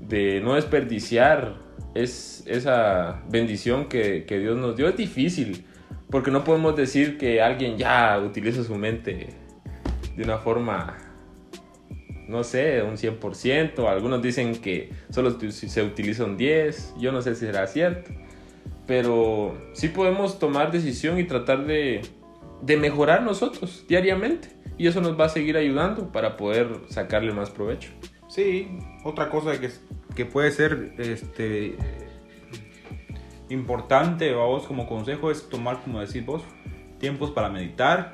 de 0.00 0.40
no 0.40 0.54
desperdiciar 0.54 1.64
es 1.94 2.42
esa 2.46 3.22
bendición 3.30 3.88
que, 3.88 4.24
que, 4.24 4.38
Dios 4.38 4.56
nos 4.56 4.76
dio. 4.76 4.88
Es 4.88 4.96
difícil, 4.96 5.64
porque 6.14 6.30
no 6.30 6.44
podemos 6.44 6.76
decir 6.76 7.18
que 7.18 7.42
alguien 7.42 7.76
ya 7.76 8.20
utiliza 8.20 8.62
su 8.62 8.76
mente 8.76 9.30
de 10.14 10.22
una 10.22 10.38
forma, 10.38 10.96
no 12.28 12.44
sé, 12.44 12.84
un 12.84 12.96
100%. 12.96 13.88
Algunos 13.88 14.22
dicen 14.22 14.54
que 14.60 14.92
solo 15.10 15.36
se 15.40 15.82
utiliza 15.82 16.24
un 16.24 16.36
10. 16.36 16.94
Yo 17.00 17.10
no 17.10 17.20
sé 17.20 17.34
si 17.34 17.46
será 17.46 17.66
cierto. 17.66 18.12
Pero 18.86 19.58
sí 19.72 19.88
podemos 19.88 20.38
tomar 20.38 20.70
decisión 20.70 21.18
y 21.18 21.24
tratar 21.24 21.66
de, 21.66 22.02
de 22.62 22.76
mejorar 22.76 23.24
nosotros 23.24 23.84
diariamente. 23.88 24.50
Y 24.78 24.86
eso 24.86 25.00
nos 25.00 25.18
va 25.18 25.24
a 25.24 25.30
seguir 25.30 25.56
ayudando 25.56 26.12
para 26.12 26.36
poder 26.36 26.68
sacarle 26.90 27.32
más 27.32 27.50
provecho. 27.50 27.90
Sí, 28.28 28.68
otra 29.02 29.30
cosa 29.30 29.60
que, 29.60 29.68
que 30.14 30.26
puede 30.26 30.52
ser 30.52 30.94
este, 30.96 31.74
importante 33.54 34.34
vos 34.34 34.66
como 34.66 34.86
consejo 34.86 35.30
es 35.30 35.48
tomar, 35.48 35.80
como 35.82 36.00
decís 36.00 36.24
vos, 36.24 36.42
tiempos 36.98 37.30
para 37.30 37.48
meditar, 37.48 38.12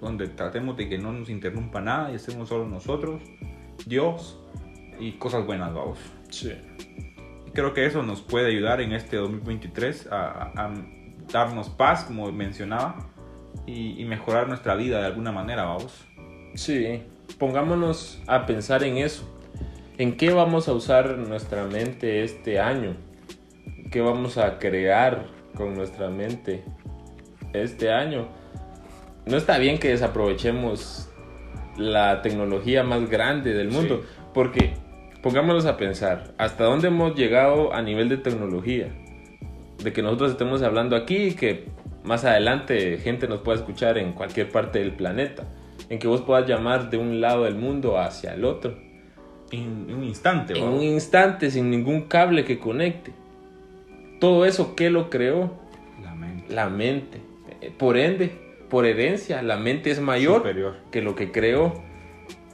donde 0.00 0.28
tratemos 0.28 0.76
de 0.76 0.88
que 0.88 0.98
no 0.98 1.12
nos 1.12 1.28
interrumpa 1.28 1.80
nada 1.80 2.10
y 2.10 2.14
estemos 2.14 2.48
solo 2.48 2.66
nosotros, 2.66 3.22
Dios 3.86 4.38
y 4.98 5.12
cosas 5.12 5.44
buenas, 5.44 5.74
vamos. 5.74 5.98
Sí. 6.30 6.52
Creo 7.52 7.74
que 7.74 7.84
eso 7.84 8.02
nos 8.02 8.22
puede 8.22 8.48
ayudar 8.48 8.80
en 8.80 8.92
este 8.92 9.16
2023 9.16 10.08
a, 10.10 10.52
a 10.54 10.74
darnos 11.32 11.68
paz, 11.68 12.04
como 12.04 12.30
mencionaba, 12.32 13.10
y, 13.66 14.00
y 14.00 14.04
mejorar 14.04 14.48
nuestra 14.48 14.74
vida 14.74 15.00
de 15.00 15.06
alguna 15.06 15.32
manera, 15.32 15.64
vamos. 15.64 16.06
Sí, 16.54 17.02
pongámonos 17.38 18.22
a 18.26 18.46
pensar 18.46 18.84
en 18.84 18.98
eso. 18.98 19.28
¿En 19.98 20.16
qué 20.16 20.32
vamos 20.32 20.68
a 20.68 20.72
usar 20.72 21.18
nuestra 21.18 21.64
mente 21.66 22.24
este 22.24 22.58
año? 22.58 22.96
¿Qué 23.90 24.00
vamos 24.00 24.38
a 24.38 24.58
crear 24.58 25.26
con 25.56 25.74
nuestra 25.74 26.08
mente 26.08 26.62
este 27.52 27.90
año? 27.92 28.28
no 29.26 29.36
está 29.36 29.58
bien 29.58 29.78
que 29.78 29.90
desaprovechemos 29.90 31.08
la 31.76 32.20
tecnología 32.22 32.82
más 32.82 33.08
grande 33.08 33.52
del 33.52 33.68
mundo, 33.70 34.00
Sí. 34.02 34.08
porque 34.34 34.72
pongámonos 35.22 35.66
a 35.66 35.76
pensar, 35.76 36.32
¿hasta 36.38 36.64
dónde 36.64 36.88
hemos 36.88 37.14
llegado 37.14 37.72
a 37.72 37.80
nivel 37.82 38.08
de 38.08 38.16
tecnología? 38.16 38.88
De 39.84 39.92
que 39.92 40.02
nosotros 40.02 40.32
estemos 40.32 40.62
hablando 40.62 40.96
aquí 40.96 41.16
y 41.16 41.34
que 41.34 41.66
más 42.02 42.24
adelante 42.24 42.98
gente 42.98 43.28
nos 43.28 43.40
pueda 43.42 43.58
escuchar 43.58 43.98
en 43.98 44.14
cualquier 44.14 44.48
parte 44.50 44.78
del 44.80 44.92
planeta, 44.94 45.44
en 45.88 45.98
que 45.98 46.08
vos 46.08 46.22
puedas 46.22 46.48
llamar 46.48 46.90
de 46.90 46.96
un 46.96 47.20
lado 47.20 47.44
del 47.44 47.54
mundo 47.54 47.98
hacia 47.98 48.32
el 48.34 48.44
otro, 48.44 48.74
En 49.52 49.92
un 49.94 50.02
instante, 50.02 50.58
en 50.58 50.64
¿va? 50.64 50.70
un 50.70 50.82
instante 50.82 51.50
sin 51.50 51.70
ningún 51.70 52.02
cable 52.08 52.44
que 52.44 52.58
conecte. 52.58 53.12
Todo 54.20 54.44
eso, 54.46 54.76
¿qué 54.76 54.90
lo 54.90 55.10
creó? 55.10 55.52
La 56.02 56.14
mente 56.14 56.54
La 56.54 56.68
mente. 56.70 57.20
Eh, 57.60 57.72
Por 57.76 57.96
ende, 57.96 58.30
por 58.68 58.86
herencia, 58.86 59.42
la 59.42 59.56
mente 59.56 59.90
es 59.90 60.00
mayor 60.00 60.38
superior. 60.38 60.76
que 60.92 61.02
lo 61.02 61.14
que 61.16 61.32
creó. 61.32 61.82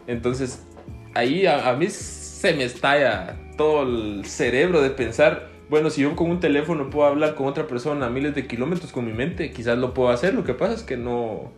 Entonces, 0.07 0.67
ahí 1.15 1.47
a, 1.47 1.69
a 1.69 1.77
mí 1.77 1.89
se 1.89 2.55
me 2.55 2.65
estalla 2.65 3.37
todo 3.57 3.83
el 3.85 4.25
cerebro 4.27 4.83
de 4.83 4.91
pensar, 4.91 5.49
bueno, 5.69 5.91
si 5.91 6.03
yo 6.03 6.15
con 6.17 6.31
un 6.31 6.41
teléfono 6.41 6.91
puedo 6.91 7.07
hablar 7.09 7.35
con 7.35 7.47
otra 7.49 7.67
persona 7.67 8.07
a 8.07 8.11
miles 8.11 8.35
de 8.35 8.47
kilómetros 8.47 8.93
con 8.93 9.05
mi 9.07 9.13
mente, 9.13 9.51
quizás 9.53 9.79
lo 9.79 9.95
puedo 9.95 10.11
hacer. 10.11 10.35
Lo 10.35 10.45
que 10.45 10.55
pasa 10.55 10.75
es 10.75 10.83
que 10.85 10.97
no, 10.97 11.53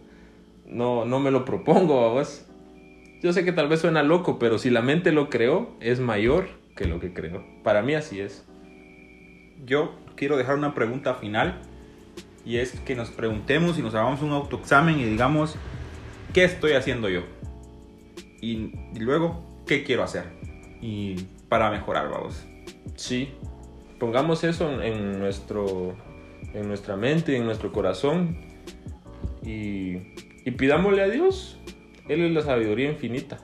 no, 0.67 1.05
no 1.05 1.21
me 1.21 1.31
lo 1.31 1.45
propongo 1.45 2.11
vos. 2.11 2.45
Yo 3.23 3.33
sé 3.33 3.45
que 3.45 3.53
tal 3.53 3.69
vez 3.69 3.81
suena 3.81 4.03
loco, 4.03 4.39
pero 4.39 4.59
si 4.59 4.71
la 4.71 4.83
mente 4.83 5.13
lo 5.13 5.29
creó, 5.31 5.77
es 5.81 6.01
mayor 6.01 6.49
que 6.77 6.87
lo 6.87 7.01
que 7.01 7.13
creó. 7.13 7.45
Para 7.65 7.83
mí 7.83 7.95
así 7.95 8.21
es. 8.21 8.47
Yo 9.65 9.95
quiero 10.17 10.37
dejar 10.37 10.57
una 10.57 10.75
pregunta 10.75 11.15
final 11.15 11.61
y 12.45 12.57
es 12.57 12.81
que 12.81 12.95
nos 12.95 13.11
preguntemos 13.11 13.79
y 13.79 13.83
nos 13.83 13.95
hagamos 13.95 14.23
un 14.23 14.33
autoexamen 14.33 14.99
y 14.99 15.05
digamos, 15.05 15.57
¿qué 16.33 16.45
estoy 16.45 16.73
haciendo 16.73 17.09
yo? 17.09 17.23
Y, 18.41 18.73
luego, 18.99 19.45
¿qué 19.67 19.85
quiero 19.85 20.03
hacer? 20.03 20.25
Y 20.81 21.17
para 21.49 21.71
mejorar, 21.71 22.09
vamos. 22.09 22.47
Sí, 22.95 23.31
pongamos 23.99 24.45
eso 24.45 24.71
en, 24.71 24.81
en 24.83 25.19
nuestro, 25.19 25.97
en 26.55 26.69
nuestra 26.69 26.97
mente, 26.97 27.37
en 27.37 27.45
nuestro 27.45 27.73
corazón 27.73 28.39
y, 29.45 30.15
y 30.45 30.51
pidámosle 30.57 31.03
a 31.03 31.09
Dios. 31.09 31.59
Él 32.09 32.23
es 32.23 32.33
la 32.33 32.43
sabiduría 32.43 32.91
infinita. 32.91 33.39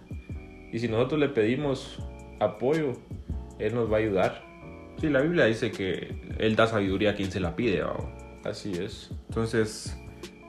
Y 0.73 0.79
si 0.79 0.89
nosotros 0.89 1.21
le 1.21 1.29
pedimos 1.29 1.99
apoyo, 2.41 2.93
Él 3.59 3.75
nos 3.75 3.93
va 3.93 3.97
a 3.97 4.01
ayudar. 4.01 4.54
Sí, 5.01 5.09
la 5.09 5.21
Biblia 5.21 5.45
dice 5.47 5.71
que 5.71 6.15
Él 6.39 6.57
da 6.57 6.67
sabiduría 6.67 7.11
a 7.11 7.15
quien 7.15 7.31
se 7.31 7.41
la 7.41 7.57
pide, 7.57 7.83
vamos. 7.83 8.07
Así 8.45 8.73
es. 8.73 9.11
Entonces, 9.29 9.99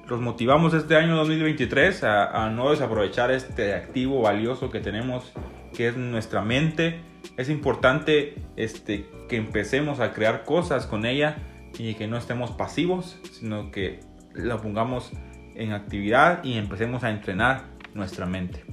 los 0.07 0.21
motivamos 0.21 0.73
este 0.73 0.95
año 0.95 1.15
2023 1.15 2.03
a, 2.03 2.45
a 2.45 2.49
no 2.49 2.71
desaprovechar 2.71 3.31
este 3.31 3.73
activo 3.73 4.21
valioso 4.21 4.69
que 4.69 4.79
tenemos, 4.79 5.31
que 5.75 5.87
es 5.87 5.97
nuestra 5.97 6.41
mente. 6.41 7.01
Es 7.37 7.49
importante 7.49 8.35
este, 8.55 9.07
que 9.27 9.37
empecemos 9.37 9.99
a 9.99 10.13
crear 10.13 10.43
cosas 10.43 10.85
con 10.85 11.05
ella 11.05 11.37
y 11.77 11.95
que 11.95 12.07
no 12.07 12.17
estemos 12.17 12.51
pasivos, 12.51 13.19
sino 13.31 13.71
que 13.71 13.99
la 14.33 14.61
pongamos 14.61 15.11
en 15.55 15.71
actividad 15.71 16.43
y 16.43 16.53
empecemos 16.53 17.03
a 17.03 17.09
entrenar 17.09 17.65
nuestra 17.93 18.25
mente. 18.25 18.63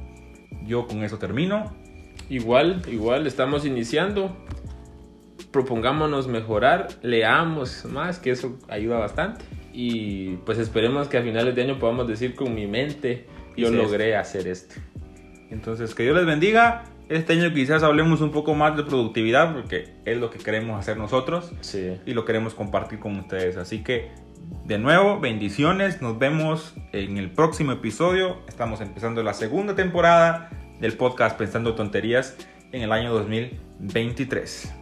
Yo 0.64 0.86
con 0.86 1.02
eso 1.02 1.18
termino. 1.18 1.74
Igual, 2.28 2.82
igual, 2.88 3.26
estamos 3.26 3.64
iniciando. 3.64 4.36
Propongámonos 5.52 6.28
mejorar, 6.28 6.88
leamos 7.02 7.84
más, 7.84 8.18
que 8.18 8.30
eso 8.30 8.58
ayuda 8.68 8.98
bastante. 8.98 9.44
Y 9.72 10.36
pues 10.44 10.58
esperemos 10.58 11.08
que 11.08 11.18
a 11.18 11.22
finales 11.22 11.54
de 11.54 11.62
año 11.62 11.78
podamos 11.78 12.08
decir 12.08 12.34
con 12.34 12.54
mi 12.54 12.66
mente, 12.66 13.26
yo 13.56 13.68
Hice 13.68 13.76
logré 13.76 14.16
hacer 14.16 14.46
esto. 14.46 14.76
Entonces, 15.50 15.94
que 15.94 16.02
Dios 16.04 16.16
les 16.16 16.26
bendiga. 16.26 16.84
Este 17.08 17.34
año 17.34 17.52
quizás 17.52 17.82
hablemos 17.82 18.22
un 18.22 18.30
poco 18.30 18.54
más 18.54 18.74
de 18.76 18.84
productividad 18.84 19.54
porque 19.54 19.96
es 20.06 20.16
lo 20.16 20.30
que 20.30 20.38
queremos 20.38 20.78
hacer 20.78 20.96
nosotros. 20.96 21.52
Sí. 21.60 21.98
y 22.06 22.14
lo 22.14 22.24
queremos 22.24 22.54
compartir 22.54 22.98
con 22.98 23.18
ustedes. 23.18 23.58
Así 23.58 23.82
que, 23.82 24.10
de 24.64 24.78
nuevo, 24.78 25.20
bendiciones. 25.20 26.00
Nos 26.00 26.18
vemos 26.18 26.74
en 26.92 27.18
el 27.18 27.30
próximo 27.30 27.72
episodio. 27.72 28.38
Estamos 28.48 28.80
empezando 28.80 29.22
la 29.22 29.34
segunda 29.34 29.74
temporada 29.74 30.50
del 30.80 30.94
podcast 30.94 31.36
Pensando 31.36 31.74
Tonterías 31.74 32.36
en 32.72 32.80
el 32.80 32.92
año 32.92 33.12
2023. 33.12 34.81